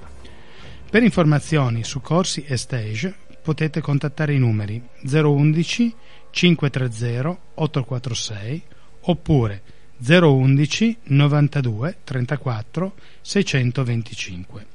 [0.90, 5.96] Per informazioni su corsi e stage potete contattare i numeri 011
[6.32, 8.64] 530 846
[9.04, 9.62] oppure
[9.98, 14.71] 011 92 34 625.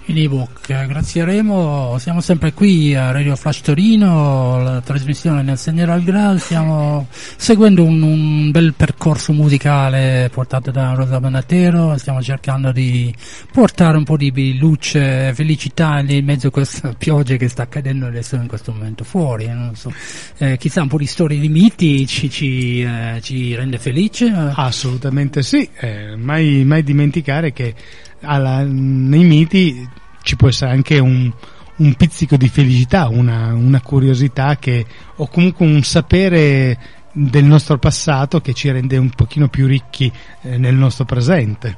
[0.07, 0.87] in ebook.
[0.87, 6.41] Grazie Remo, siamo sempre qui a Radio Flash Torino, la trasmissione nel Signore al Graal,
[6.41, 13.15] stiamo seguendo un, un, bel percorso musicale portato da Rosa Banatero, stiamo cercando di
[13.53, 18.07] portare un po' di luce e felicità in mezzo a questa pioggia che sta cadendo
[18.07, 19.45] adesso in questo momento fuori.
[19.45, 19.93] Eh, so.
[20.39, 24.33] eh, chissà un po' di storie di miti ci, ci, eh, ci rende felice?
[24.55, 27.75] Assolutamente sì, eh, mai, mai dimenticare che
[28.23, 29.89] alla, nei miti
[30.23, 31.31] ci può essere anche un,
[31.77, 34.85] un pizzico di felicità, una, una, curiosità che,
[35.17, 36.79] o comunque un sapere
[37.13, 40.11] del nostro passato che ci rende un pochino più ricchi
[40.43, 41.77] eh, nel nostro presente.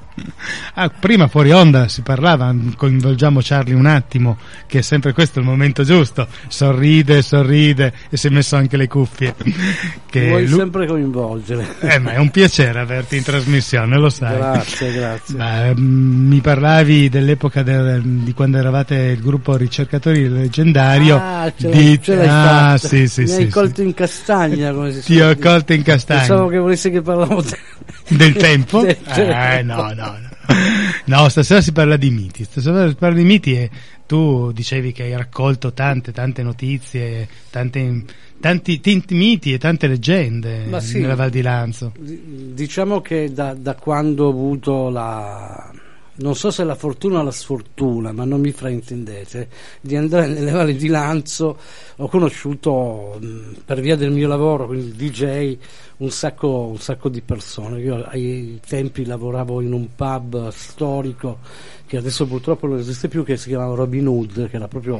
[0.75, 5.45] Ah, prima fuori onda si parlava, coinvolgiamo Charlie un attimo, che è sempre questo il
[5.45, 9.35] momento giusto, sorride, sorride e si è messo anche le cuffie.
[10.15, 10.59] Che vuoi lui...
[10.59, 11.67] sempre coinvolgere.
[11.81, 14.37] Eh, ma è un piacere averti in trasmissione, lo sai.
[14.37, 15.37] Grazie, grazie.
[15.37, 21.17] Ma, mm, mi parlavi dell'epoca de, di quando eravate il gruppo ricercatori leggendario.
[21.17, 22.01] Ah, ce di...
[22.01, 25.73] ce l'hai ah, sì, sì, Mi sì, hai colto in castagna, come si Ho colto
[25.73, 26.21] in castagna.
[26.21, 27.43] Pensavo che volessi che parlavamo
[28.09, 28.85] del tempo?
[28.87, 30.33] eh, no, no, no.
[31.07, 32.45] No, stasera si parla di miti.
[32.45, 33.71] Stasera si parla di miti e
[34.07, 38.05] tu dicevi che hai raccolto tante, tante notizie, tante,
[38.41, 41.93] tanti, tanti miti e tante leggende sì, nella Val di Lanzo.
[41.97, 45.73] Diciamo che da, da quando ho avuto la,
[46.17, 49.49] non so se la fortuna o la sfortuna, ma non mi fraintendete,
[49.81, 51.59] di andare nelle valli di Lanzo.
[51.97, 53.19] Ho conosciuto
[53.65, 55.57] per via del mio lavoro, quindi DJ,
[55.99, 57.81] un sacco, un sacco di persone.
[57.81, 61.39] Io ai tempi lavoravo in un pub storico
[61.87, 64.97] che adesso purtroppo non esiste più, che si chiamava Robin Hood, che era proprio.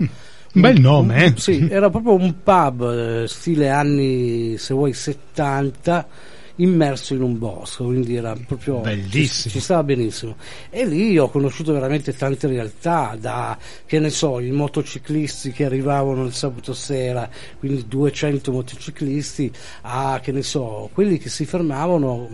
[0.55, 1.33] Un bel nome, eh?
[1.37, 6.07] Sì, era proprio un pub eh, stile anni, se vuoi, 70
[6.57, 9.25] immerso in un bosco, quindi era proprio bellissimo.
[9.25, 10.37] Ci, ci, stava benissimo.
[10.71, 16.25] E lì ho conosciuto veramente tante realtà, da che ne so, i motociclisti che arrivavano
[16.25, 17.29] il sabato sera,
[17.59, 19.51] quindi 200 motociclisti,
[19.83, 22.29] a che ne so, quelli che si fermavano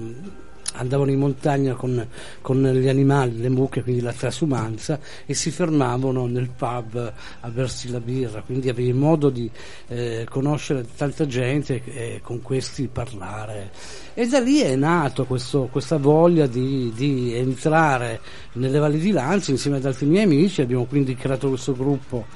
[0.74, 2.06] andavano in montagna con,
[2.40, 7.90] con, gli animali, le mucche, quindi la trasumanza, e si fermavano nel pub a bersi
[7.90, 9.50] la birra, quindi avevi modo di
[9.88, 13.70] eh, conoscere tanta gente e con questi parlare.
[14.14, 18.20] E da lì è nato questo, questa voglia di, di, entrare
[18.54, 22.26] nelle valli di Lanza insieme ad altri miei amici, abbiamo quindi creato questo gruppo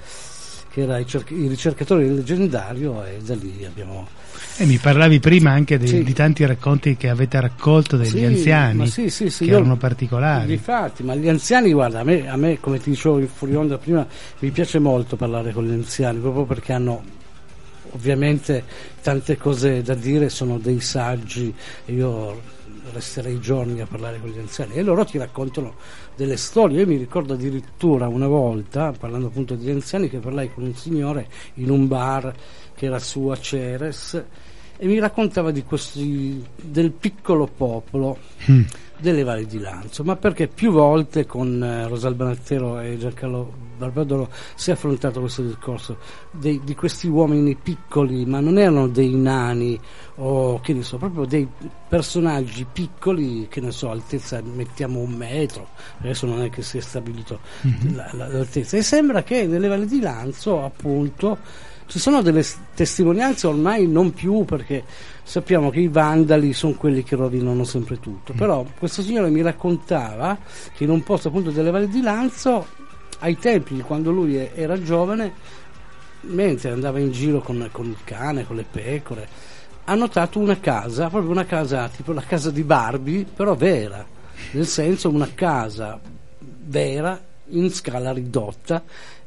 [0.74, 4.08] che era i, cerc- i ricercatori del leggendario e da lì abbiamo
[4.56, 6.02] e mi parlavi prima anche di, sì.
[6.02, 10.52] di, tanti racconti che avete raccolto degli sì, anziani sì, sì, che io, erano particolari.
[10.52, 13.78] Infatti, ma gli anziani, guarda, a me, a me come ti dicevo in fuori onda
[13.78, 14.06] prima,
[14.40, 17.02] mi piace molto parlare con gli anziani, proprio perché hanno
[17.90, 18.64] ovviamente
[19.00, 21.54] tante cose da dire, sono dei saggi
[21.86, 22.40] io
[22.92, 25.74] resterei giorni a parlare con gli anziani e loro ti raccontano
[26.16, 26.80] delle storie.
[26.80, 31.28] Io mi ricordo addirittura una volta, parlando appunto degli anziani, che parlai con un signore
[31.54, 32.34] in un bar
[32.74, 34.24] che era su a Ceres
[34.76, 38.18] e mi raccontava questi, del piccolo popolo
[38.50, 38.62] mm.
[39.04, 44.30] Delle valli di Lanzo, ma perché più volte con eh, Rosalba Nattero e Giancarlo Barbadoro
[44.54, 45.98] si è affrontato questo discorso
[46.30, 49.78] dei, di questi uomini piccoli, ma non erano dei nani
[50.16, 51.46] o che ne so, proprio dei
[51.86, 55.68] personaggi piccoli, che ne so, altezza mettiamo un metro,
[56.00, 57.94] adesso non è che si è stabilito mm-hmm.
[57.94, 61.38] la, la, l'altezza, e sembra che nelle valli di Lanzo appunto
[61.86, 62.44] ci sono delle
[62.74, 64.84] testimonianze ormai non più perché
[65.22, 68.36] sappiamo che i vandali sono quelli che rovinano sempre tutto, mm.
[68.36, 70.38] però questo signore mi raccontava
[70.74, 72.66] che in un posto appunto delle Valli di Lanzo,
[73.20, 75.32] ai tempi quando lui era giovane,
[76.22, 79.28] mentre andava in giro con, con il cane, con le pecore,
[79.84, 84.04] ha notato una casa, proprio una casa tipo la casa di Barbie, però vera,
[84.52, 86.00] nel senso una casa
[86.38, 88.82] vera in scala ridotta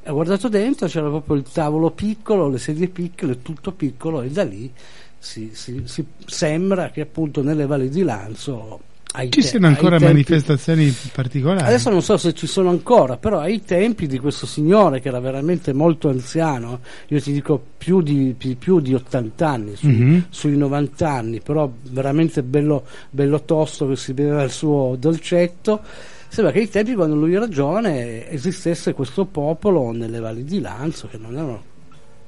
[0.08, 4.44] ha guardato dentro, c'era proprio il tavolo piccolo, le sedie piccole, tutto piccolo e da
[4.44, 4.72] lì
[5.20, 8.80] si, si, si sembra che appunto nelle valli di Lanzo
[9.24, 10.14] ci te- siano ancora tempi...
[10.14, 11.66] manifestazioni particolari.
[11.66, 15.20] Adesso non so se ci sono ancora, però ai tempi di questo signore che era
[15.20, 20.20] veramente molto anziano, io ti dico più di, più di 80 anni, su, mm-hmm.
[20.30, 25.82] sui 90 anni, però veramente bello, bello tosto che si beveva il suo dolcetto
[26.28, 31.08] sembra che ai tempi quando lui era giovane esistesse questo popolo nelle valli di Lanzo
[31.08, 31.64] che non erano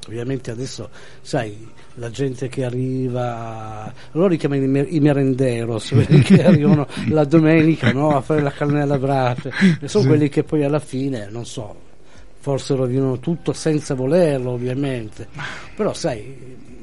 [0.08, 0.90] ovviamente adesso
[1.22, 7.92] sai la gente che arriva loro li chiamano i merenderos quelli che arrivano la domenica
[7.92, 9.52] no, a fare la cannella brace
[9.86, 10.10] sono sì.
[10.10, 11.88] quelli che poi alla fine non so
[12.40, 15.28] forse rovinano tutto senza volerlo ovviamente
[15.76, 16.78] però sai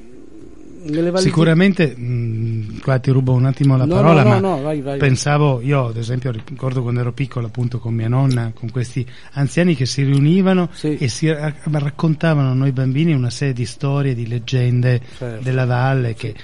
[1.18, 4.98] Sicuramente, mh, qua ti rubo un attimo la no, parola, no, no, ma vai, vai.
[4.98, 9.74] pensavo, io ad esempio ricordo quando ero piccolo appunto con mia nonna, con questi anziani
[9.74, 10.96] che si riunivano sì.
[10.96, 15.42] e si raccontavano a noi bambini una serie di storie, di leggende certo.
[15.42, 16.34] della valle che...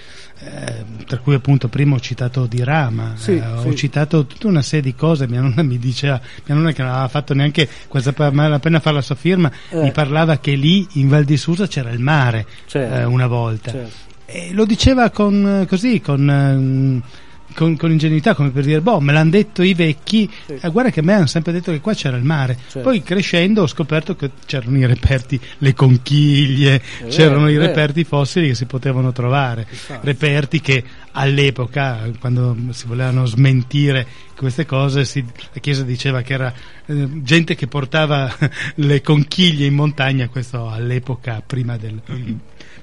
[0.44, 4.60] Eh, tra cui appunto prima ho citato di Rama, sì, eh, ho citato tutta una
[4.60, 8.12] serie di cose, mia nonna mi diceva, mia nonna che non aveva fatto neanche questa
[8.12, 9.80] appena fare la sua firma, eh.
[9.80, 12.92] mi parlava che lì in Val di Susa c'era il mare certo.
[12.92, 13.70] Eh, una volta.
[13.70, 17.02] Certo e lo diceva con, così, con, ehm,
[17.54, 20.54] con, con, ingenuità, come per dire, boh, me l'hanno detto i vecchi, sì.
[20.58, 22.56] eh, guarda che a me hanno sempre detto che qua c'era il mare.
[22.56, 22.80] Certo.
[22.80, 28.04] Poi crescendo ho scoperto che c'erano i reperti, le conchiglie, è c'erano vero, i reperti
[28.04, 30.06] fossili che si potevano trovare, Infatti.
[30.06, 30.82] reperti che
[31.12, 35.22] all'epoca, quando si volevano smentire queste cose, si,
[35.52, 36.52] la Chiesa diceva che era
[36.86, 38.34] eh, gente che portava
[38.76, 42.00] le conchiglie in montagna, questo all'epoca prima del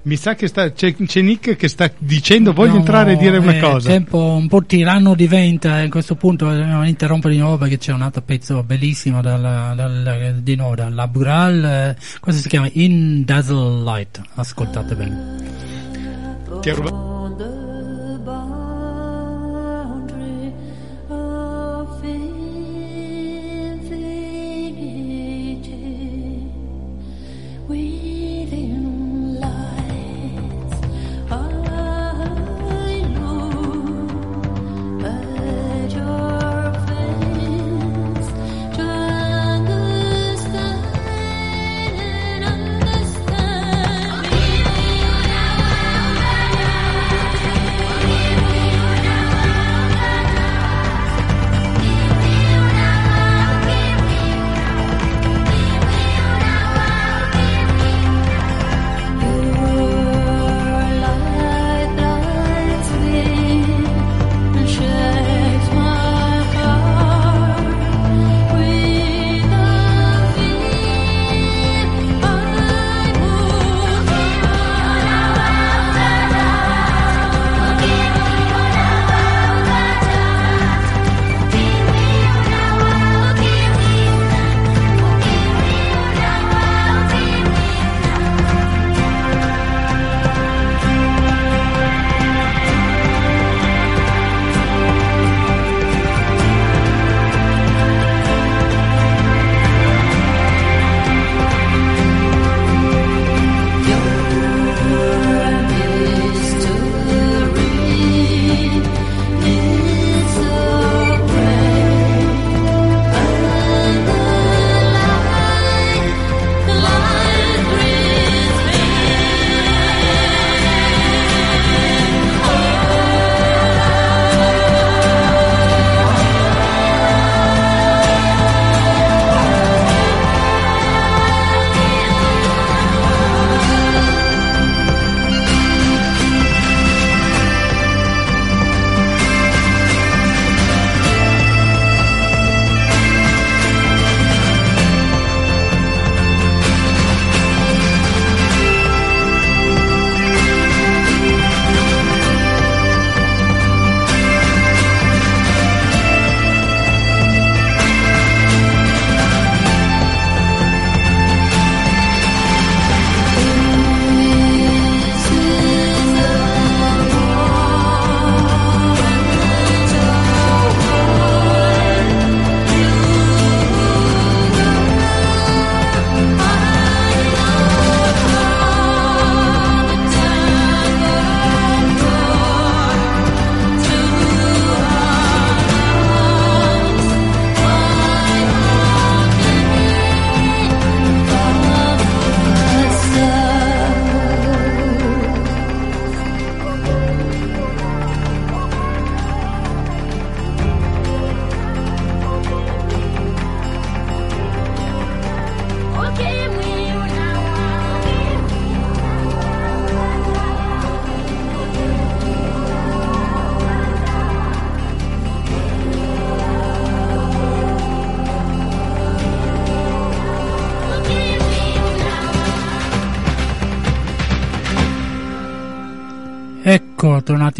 [0.03, 3.37] mi sa che sta, c'è, c'è, Nick che sta dicendo voglio no, entrare e dire
[3.37, 3.89] una eh, cosa.
[3.89, 7.93] Il tempo un po' tiranno diventa, a questo punto dobbiamo interrompere di nuovo perché c'è
[7.93, 13.23] un altro pezzo bellissimo dal, dal, di nuovo dalla Bural, eh, questo si chiama In
[13.25, 15.67] Dazzle Light, ascoltate bene.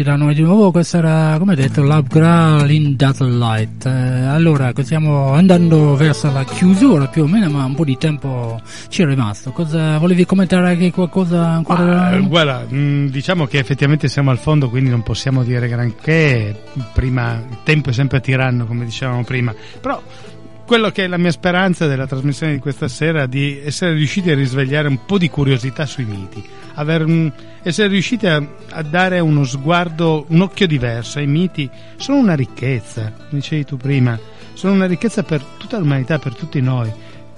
[0.00, 3.86] tornati da noi di nuovo, questo era, come detto, Graal in That Light.
[3.86, 8.60] Eh, allora, stiamo andando verso la chiusura più o meno, ma un po' di tempo
[8.88, 9.50] ci è rimasto.
[9.52, 11.84] Cosa volevi commentare anche qualcosa ancora?
[11.84, 15.68] Ma, eh, guarda, mh, mm, diciamo che effettivamente siamo al fondo, quindi non possiamo dire
[15.68, 16.62] granché.
[16.92, 19.54] Prima, il tempo è sempre tiranno, come dicevamo prima.
[19.80, 20.00] Però
[20.70, 24.30] quello che è la mia speranza della trasmissione di questa sera è di essere riusciti
[24.30, 26.40] a risvegliare un po' di curiosità sui miti,
[26.74, 27.32] aver,
[27.64, 33.12] essere riusciti a, a, dare uno sguardo, un occhio diverso ai miti, sono una ricchezza,
[33.30, 34.16] dicevi tu prima,
[34.52, 36.88] sono una ricchezza per tutta l'umanità, per tutti noi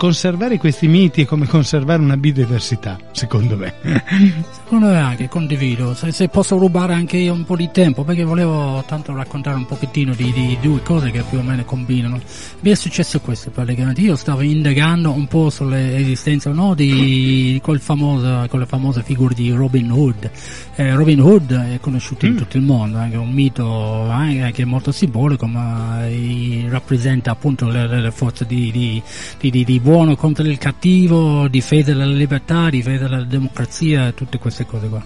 [0.02, 3.74] conservare questi miti è come conservare una biodiversità, secondo me.
[4.50, 5.94] secondo me anche, condivido.
[5.94, 9.64] Se, se, posso rubare anche io un po' di tempo, perché volevo tanto raccontare un
[9.64, 12.20] pochettino di, di due cose che più o meno combinano.
[12.62, 14.00] Mi è successo questo praticamente.
[14.00, 19.88] Io stavo indagando un po' sull'esistenza no, di quel famoso, quella famosa figura di Robin
[19.88, 20.30] Hood.
[20.74, 22.30] Eh, Robin Hood è conosciuto mm.
[22.30, 24.10] in tutto il mondo, è un mito
[24.52, 29.00] che è molto simbolico, ma eh, rappresenta appunto le, le forze di, di,
[29.38, 34.88] di, di buono contro il cattivo, difesa della libertà, difesa della democrazia, tutte queste cose
[34.88, 35.02] qua.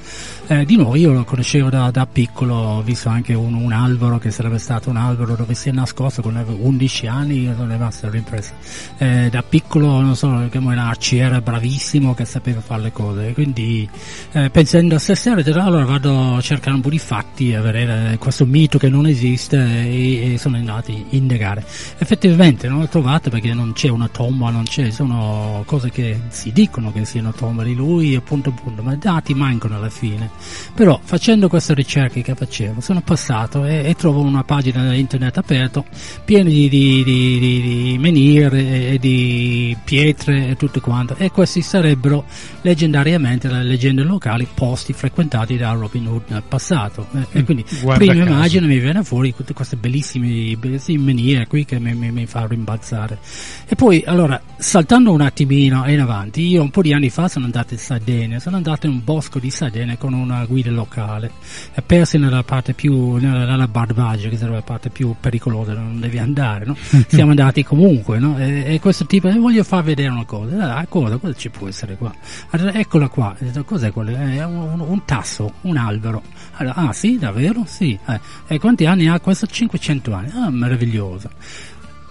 [0.47, 4.19] Eh, di nuovo io lo conoscevo da, da piccolo, ho visto anche un, un, albero
[4.19, 8.53] che sarebbe stato un albero dove si è nascosto con 11 anni, sono rimasto impresso.
[8.99, 13.89] Eh, da piccolo, non so, come un arciere bravissimo che sapeva fare le cose, quindi
[14.31, 18.47] eh, pensando a stasera, allora vado a cercare un po' di fatti a vedere questo
[18.47, 21.65] mito che non esiste e, e sono andato a indagare.
[21.99, 26.21] Effettivamente non l'ho trovato perché non c'è una tomba, non c'è cioè sono cose che
[26.29, 29.89] si dicono che siano tombe di lui e punto punto, ma i dati mancano alla
[29.89, 30.29] fine.
[30.75, 35.83] Però facendo queste ricerche che facevo sono passato e, e trovo una pagina internet aperta
[36.27, 42.27] piena di, di, di, di menhir e di pietre e tutto quanto e questi sarebbero
[42.61, 47.65] leggendariamente le leggende locali posti frequentati da Robin Hood nel passato e, e mm, quindi
[47.81, 48.35] Guarda prima caso.
[48.35, 53.19] immagine mi viene fuori tutte queste bellissime, bellissime qui che mi, mi, mi fa rimbalzare
[53.67, 57.45] e poi allora saltando un attimino in avanti, io un po' di anni fa sono
[57.45, 61.31] andato in Sardegna, sono andato in un bosco di Sardegna con una guida locale,
[61.73, 66.19] e persi nella parte più, nella, Barbaggio, che sarebbe la parte più pericolosa, non devi
[66.19, 66.77] andare, no?
[67.07, 68.37] Siamo andati comunque, no?
[68.39, 71.69] E, e questo tipo, eh, voglio far vedere una cosa, ah, cosa, cosa ci può
[71.69, 72.13] essere qua?
[72.51, 74.17] Allora, eccola qua, cos'è quello?
[74.17, 76.23] È un, un, un, tasso, un albero.
[76.55, 77.63] Allora, ah sì, davvero?
[77.67, 77.97] Sì.
[78.05, 78.21] Eh.
[78.49, 79.47] E quanti anni ha questo?
[79.47, 80.31] 500 anni.
[80.35, 81.31] Ah, meraviglioso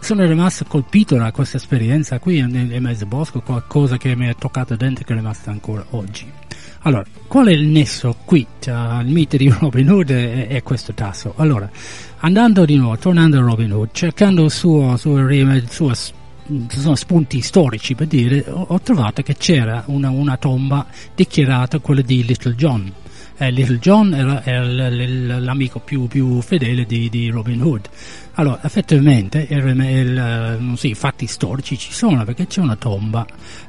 [0.06, 4.76] sono rimasto colpito da questa esperienza qui in, mezzo bosco, qualcosa che mi è toccato
[4.76, 6.32] dentro e che è rimasto ancora oggi.
[6.82, 10.94] Allora, qual è il nesso qui tra il mito di Robin Hood e, e, questo
[10.94, 11.34] tasso?
[11.38, 11.68] Allora,
[12.18, 15.28] andando di nuovo, tornando a Robin Hood, cercando il suo, suo,
[15.70, 15.94] suo
[16.68, 22.02] sono spunti storici per dire, ho, ho trovato che c'era una, una tomba dichiarata quella
[22.02, 22.94] di Little John
[23.38, 27.90] eh, Little John era, era l'amico più, più fedele di, di, Robin Hood.
[28.38, 33.26] Allora, effettivamente, il, il, non so, i fatti storici ci sono perché c'è una tomba.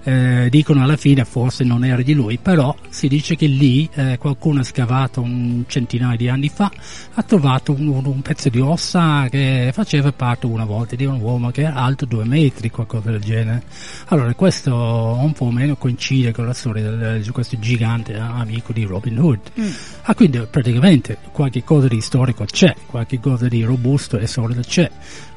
[0.07, 4.19] Eh, dicono alla fine forse non era di lui, però si dice che lì eh,
[4.19, 6.71] qualcuno ha scavato un centinaio di anni fa,
[7.15, 11.51] ha trovato un, un, pezzo di ossa che faceva parte una volta di un uomo
[11.51, 13.65] che era alto due metri, qualcosa del genere.
[14.07, 19.19] Allora, questo un po' meno coincide con la storia di questo gigante amico di Robin
[19.19, 19.41] Hood.
[19.59, 19.71] Mm.
[20.03, 24.89] Ah, quindi praticamente qualche cosa di storico c'è, qualche cosa di robusto e solido c'è.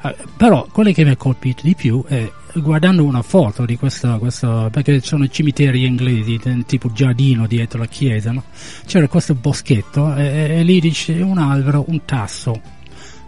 [0.02, 4.18] Ah, però quello che mi ha colpito di più è guardando una foto di questo,
[4.18, 8.44] questo perché sono cimiteri inglesi, tipo giardino dietro la chiesa, no?
[8.86, 12.60] c'era questo boschetto e, e, lì dice un albero, un tasso.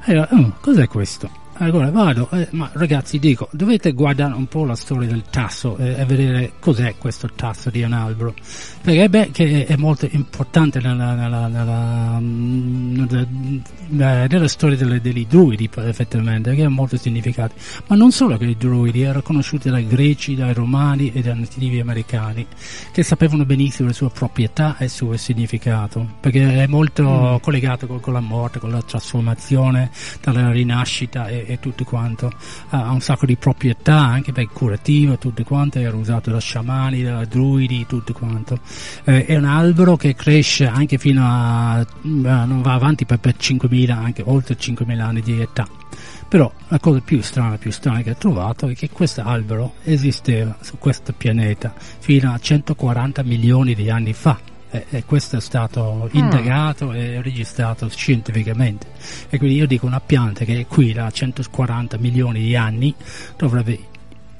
[0.04, 1.41] E, oh, cos'è questo?
[1.56, 6.00] Allora vado, eh, ma ragazzi dico, dovete guardare un po' la storia del tasso eh,
[6.00, 8.34] e vedere cos'è questo tasso di un albero,
[8.80, 13.26] perché beh, che è molto importante nella, nella, nella, nella,
[14.26, 17.54] nella storia delle, degli druidi effettivamente, che ha molto significato,
[17.86, 21.80] ma non solo che i druidi, erano conosciuti dai greci, dai romani e dai nativi
[21.80, 22.46] americani,
[22.90, 27.36] che sapevano benissimo le sue proprietà e il suo significato, perché è molto mm.
[27.42, 29.90] collegato con, con, la morte, con la trasformazione,
[30.22, 32.32] dalla rinascita e, e tutto quanto,
[32.70, 37.24] ha un sacco di proprietà anche per curativo, tutto quanto, era usato da sciamani, da
[37.24, 38.58] druidi, tutto quanto.
[39.04, 43.90] Eh, è un albero che cresce anche fino a, non va avanti per, per 5.000,
[43.90, 45.66] anche oltre 5.000 anni di età.
[46.28, 50.56] Però la cosa più strana, più strana che ho trovato è che questo albero esisteva
[50.60, 54.38] su questo pianeta fino a 140 milioni di anni fa
[54.72, 56.18] e, e questo è stato mm.
[56.18, 58.86] indagato e registrato scientificamente.
[59.28, 62.94] E quindi io dico una pianta che è qui da 140 milioni di anni
[63.36, 63.90] dovrebbe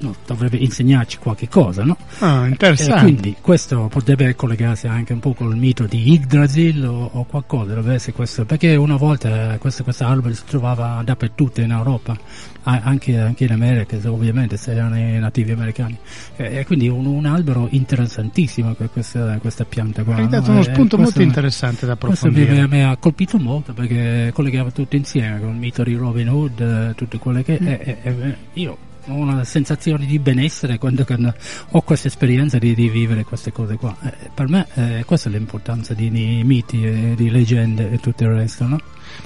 [0.02, 1.96] no, dovrebbe insegnarci qualche cosa, no?
[2.18, 2.94] Ah, interessante.
[2.94, 7.74] E quindi questo potrebbe collegarsi anche un po' col mito di Yggdrasil o, o qualcosa,
[7.74, 12.16] dovrebbe essere questo, perché una volta questo, questo albero si trovava dappertutto in Europa,
[12.62, 15.96] anche, anche in America, ovviamente, se erano nativi americani.
[16.36, 20.16] E, quindi un, un, albero interessantissimo questa, questa pianta qua.
[20.16, 20.54] Hai dato no?
[20.54, 22.52] uno spunto molto interessante da approfondire.
[22.52, 26.60] Mi, mi, ha colpito molto perché collegava tutto insieme con il mito di Robin Hood,
[26.60, 27.58] eh, tutte quelle che...
[27.60, 27.66] Mm.
[27.66, 31.34] E, e, io ho una sensazione di benessere quando, quando
[31.70, 33.96] ho questa esperienza di, di, vivere queste cose qua.
[34.02, 38.24] Eh, per me eh, questa è l'importanza di, di miti, e di leggende e tutto
[38.24, 38.80] il resto, no?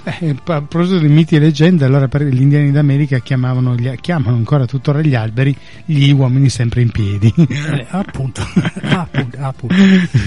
[0.05, 4.37] Eh, a proposito di miti e leggende, allora per gli indiani d'America chiamavano, gli, chiamano
[4.37, 5.55] ancora tuttora gli alberi
[5.85, 7.33] gli uomini sempre in piedi.
[7.37, 8.47] Eh, appunto,
[8.83, 9.75] appunto, appunto.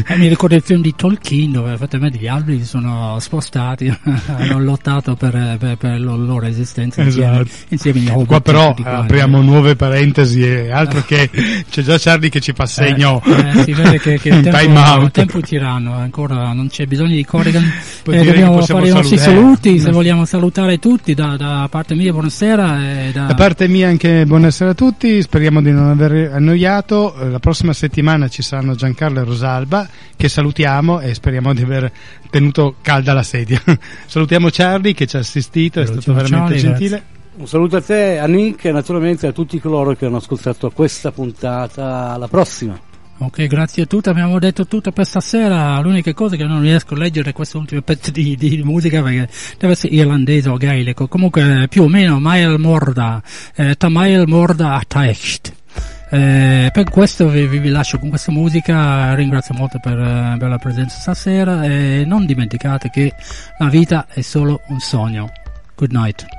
[0.07, 3.87] Eh, mi ricordo il film di Tolkien dove effettivamente gli alberi si sono spostati,
[4.27, 7.39] hanno lottato per, per, per la loro esistenza esatto.
[7.69, 11.29] insieme, insieme Qua però apriamo nuove parentesi e altro che
[11.69, 13.21] c'è già Charlie che ci fa segno.
[13.25, 17.23] Eh, eh, si vede che, che il tempo, tempo tiranno, ancora non c'è bisogno di
[17.23, 17.63] Corrigan.
[18.09, 22.11] Eh, dobbiamo fare i nostri saluti saluti, se vogliamo salutare tutti da, da parte mia
[22.11, 22.77] buonasera.
[23.11, 23.25] Da...
[23.25, 23.33] da...
[23.33, 28.27] parte mia anche buonasera a tutti, speriamo di non aver annoiato, eh, la prossima settimana
[28.27, 31.91] ci saranno Giancarlo e Rosalba che salutiamo e speriamo di aver
[32.29, 33.61] tenuto calda la sedia.
[34.05, 36.89] salutiamo Charlie che ci ha assistito, è stato veramente Charlie, gentile.
[36.89, 37.17] Grazie.
[37.37, 41.11] Un saluto a te, a Nick e naturalmente a tutti coloro che hanno ascoltato questa
[41.11, 42.11] puntata.
[42.11, 42.88] Alla prossima!
[43.21, 46.97] Ok, grazie a tutti, abbiamo detto tutto per stasera, l'unica cosa che non riesco a
[46.97, 49.27] leggere è questo ultimo pezzo di, di, musica perché
[49.57, 53.21] deve essere irlandese o gaelico, comunque più o meno Mael Morda,
[53.55, 55.53] eh, Tamael Morda a Taecht.
[56.11, 60.57] Eh, per questo vi, vi, lascio con questa musica, ringrazio molto per, eh, per la
[60.57, 63.13] presenza stasera e non dimenticate che
[63.57, 65.29] la vita è solo un sogno.
[65.75, 66.38] Good night.